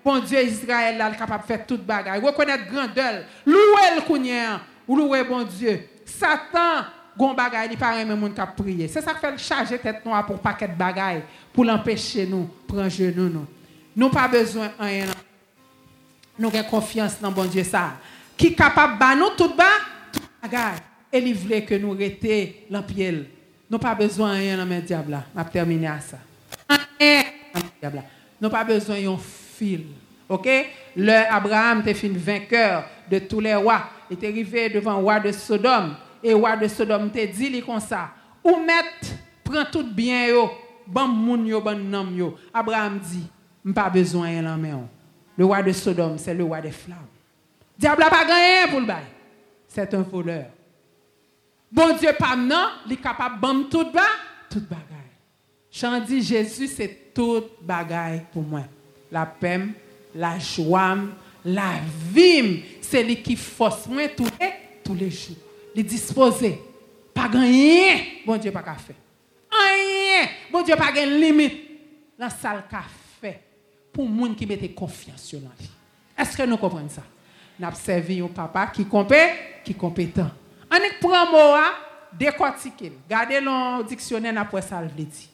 Bon 0.05 0.19
Dieu, 0.21 0.43
Israël 0.43 0.97
là, 0.97 1.11
capable 1.11 1.43
de 1.43 1.47
faire 1.47 1.67
toute 1.67 1.85
bagaille. 1.85 2.21
Reconnaître 2.21 2.65
grandeur. 2.73 3.25
Louer 3.45 3.97
le 3.97 4.01
kounien. 4.01 4.61
Ou 4.87 4.97
louer 4.97 5.25
bon 5.25 5.43
Dieu. 5.43 5.81
Satan, 6.07 6.87
gon 7.17 7.35
bagaille, 7.35 7.69
il 7.73 7.77
pas 7.77 7.93
remet 7.93 8.17
moun 8.17 8.33
qui 8.33 8.41
prier. 8.57 8.89
C'est 8.89 9.03
ça 9.03 9.13
qui 9.13 9.21
fait 9.21 9.39
charger 9.39 9.79
tête 9.79 10.05
noire 10.07 10.25
pour 10.25 10.39
paquet 10.39 10.69
de 10.69 10.75
bagaille. 10.75 11.23
Pour 11.53 11.67
l'empêcher 11.67 12.27
nous, 12.27 12.49
prendre 12.67 12.89
genou 12.89 13.29
nous. 13.29 13.47
Nous 13.95 14.09
pas 14.09 14.27
besoin 14.27 14.69
de 14.69 14.85
rien. 14.85 15.07
Nous 16.39 16.49
avons 16.49 16.63
confiance 16.63 17.21
dans 17.21 17.31
bon 17.31 17.45
Dieu 17.45 17.65
ça. 17.65 17.93
Qui 18.37 18.47
est 18.49 18.55
capable 18.55 18.99
de 18.99 19.19
nous 19.19 19.37
tout 19.37 19.55
bas, 19.55 19.65
tout 20.11 20.21
bagaille. 20.43 20.79
Et 21.13 21.19
il 21.19 21.35
voulait 21.35 21.65
que 21.65 21.75
nous 21.75 21.91
restions 21.91 22.55
dans 22.71 22.85
Nous 23.71 23.79
pas 23.79 23.95
besoin 23.95 24.35
de 24.35 24.39
rien 24.39 24.57
dans 24.57 24.65
le 24.65 24.81
diable. 24.81 25.21
Je 25.37 25.43
terminer 25.43 25.89
à 25.89 26.01
ça. 26.01 26.19
Nous 28.41 28.51
pas 28.51 28.65
besoin 28.65 29.01
d'un 29.01 29.17
fil. 29.19 29.87
OK? 30.29 30.49
Le 30.97 31.33
Abraham 31.33 31.81
était 31.81 31.95
fin 31.95 32.11
vainqueur 32.13 32.85
de 33.11 33.19
tous 33.21 33.41
les 33.41 33.55
rois. 33.55 33.85
Il 34.11 34.23
est 34.23 34.29
arrivé 34.29 34.69
devant 34.69 34.99
le 34.99 35.03
roi 35.03 35.21
de 35.21 35.33
Sodome. 35.33 35.97
Et 36.23 36.31
le 36.31 36.37
roi 36.37 36.57
de 36.57 36.69
Sodome 36.69 37.11
t'a 37.11 37.27
dit 37.27 37.63
comme 37.63 37.81
ça. 37.81 38.11
Ou 38.45 38.57
mettre, 38.57 39.15
prend 39.45 39.65
tout 39.71 39.85
bien, 39.85 40.27
yo, 40.29 40.51
bon 40.87 41.09
moun 41.09 41.47
yo, 41.47 41.61
bon 41.61 41.79
nom 41.79 42.11
yo. 42.11 42.37
Abraham 42.53 42.99
dit, 42.99 43.29
pas 43.75 43.91
besoin 43.91 44.43
main. 44.57 44.89
Le 45.37 45.45
roi 45.45 45.63
de 45.63 45.73
Sodome, 45.73 46.19
c'est 46.19 46.35
le 46.35 46.45
roi 46.45 46.61
des 46.61 46.71
flammes. 46.71 46.99
Diable 47.79 48.03
n'a 48.03 48.11
pas 48.11 48.25
gagné 48.25 48.71
pour 48.71 48.81
le 48.81 48.87
bail. 48.87 49.05
C'est 49.69 49.93
un 49.95 50.03
voleur. 50.03 50.47
Bon 51.71 51.95
Dieu, 51.97 52.11
pas 52.19 52.35
non, 52.35 52.69
il 52.87 52.95
est 52.95 52.97
capable 52.97 53.41
de 53.41 53.63
tout 53.69 53.91
bas, 53.93 54.01
tout. 54.51 54.63
J'en 55.73 56.01
dis, 56.01 56.23
Jésus, 56.23 56.67
c'est 56.67 57.13
tout 57.15 57.45
bagaille 57.61 58.25
pour 58.33 58.43
moi. 58.43 58.63
La 59.11 59.27
paix, 59.27 59.61
la 60.15 60.39
joie, 60.39 60.97
la 61.45 61.75
vie, 62.13 62.63
c'est 62.81 63.03
lui 63.03 63.23
qui 63.23 63.37
force 63.37 63.87
moi 63.87 64.09
tous 64.09 64.29
les, 64.41 64.53
tous 64.83 64.95
les 64.95 65.11
jours. 65.11 65.37
Il 65.75 65.85
disposé. 65.85 66.61
Pas 67.15 67.29
gagné. 67.29 68.23
Bon 68.27 68.37
Dieu, 68.37 68.51
pas 68.51 68.63
faire. 68.63 68.97
Rien. 69.51 70.29
Bon 70.51 70.63
Dieu, 70.63 70.75
pas 70.77 70.93
de 70.93 71.21
limite. 71.21 71.69
Dans 72.19 72.31
salle 72.31 72.65
café 72.69 73.39
pour 73.93 74.09
les 74.09 74.27
gens 74.27 74.35
qui 74.35 74.47
mettent 74.47 74.75
confiance 74.75 75.35
en 75.35 75.39
lui. 75.39 75.71
Est-ce 76.17 76.37
que 76.37 76.43
nous 76.43 76.57
comprenons 76.57 76.89
ça? 76.89 77.03
Nous 77.59 77.67
avons 77.67 77.77
servi 77.77 78.21
un 78.21 78.27
papa 78.27 78.67
qui 78.69 78.83
est 78.83 79.65
qui 79.65 79.75
compétent. 79.75 80.31
On 80.71 81.07
prend 81.07 81.31
mot, 81.31 81.57
décortiquer. 82.13 82.93
Gardez 83.09 83.41
le 83.41 83.85
dictionnaire 83.85 84.39
après 84.39 84.63
ça, 84.63 84.81
le 84.83 84.89
dit. 84.89 85.29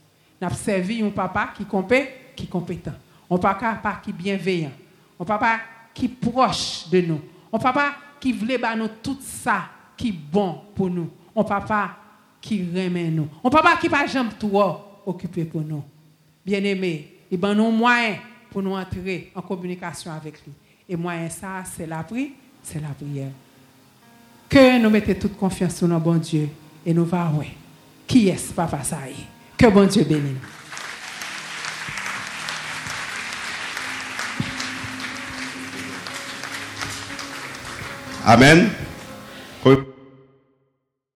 Avons 0.45 0.57
servi 0.57 1.03
un 1.03 1.11
papa 1.11 1.51
qui 1.57 1.63
est 1.63 2.35
qui 2.37 2.47
compétent. 2.47 2.93
Un 3.31 3.39
papa 3.39 4.01
qui 4.03 4.11
est 4.11 4.13
bienveillant. 4.13 4.73
Un 5.19 5.25
papa 5.25 5.61
qui 5.93 6.07
est 6.07 6.09
proche 6.09 6.89
de 6.91 7.01
nous. 7.01 7.21
Un 7.53 7.59
papa 7.59 7.95
qui 8.21 8.33
veut 8.33 8.59
nous 8.77 8.89
tout 9.03 9.19
ça 9.21 9.69
qui 9.97 10.09
est 10.09 10.13
bon 10.13 10.61
pour 10.75 10.91
nous. 10.91 11.11
Un 11.35 11.45
papa 11.45 11.97
qui 12.41 12.63
remet 12.63 13.11
nous. 13.11 13.29
Un 13.43 13.51
papa 13.51 13.77
qui 13.81 13.89
pas 13.89 14.07
jamais 14.07 14.31
trop 14.39 15.03
occupé 15.07 15.45
pour 15.45 15.63
nous. 15.63 15.83
Bien-aimé, 16.45 17.15
il 17.31 17.45
a 17.45 17.55
nous 17.55 17.71
moyens 17.71 18.19
pour 18.51 18.63
nous 18.63 18.75
entrer 18.75 19.33
en 19.35 19.41
communication 19.41 20.13
avec 20.13 20.35
lui. 20.45 20.53
Et 20.89 20.97
moi, 20.97 21.15
ça, 21.31 21.65
c'est 21.65 21.87
la 21.87 22.03
prière, 22.03 22.31
c'est 22.63 22.81
la 22.81 22.89
prière. 22.89 23.31
Que 24.49 24.79
nous 24.79 24.91
mettons 24.91 25.15
toute 25.15 25.37
confiance 25.37 25.77
sur 25.77 25.89
notre 25.89 26.05
bon 26.05 26.17
Dieu 26.17 26.49
et 26.85 26.93
nous 26.93 27.07
va 27.07 27.31
ouais. 27.31 27.55
Qui 28.07 28.29
est 28.29 28.37
ce 28.37 28.53
papa 28.53 28.83
ça 28.83 28.99
Que 29.57 29.67
bon 29.67 29.87
Dieu 29.87 30.05
bénisse. 30.05 30.37
Amen. 38.27 38.84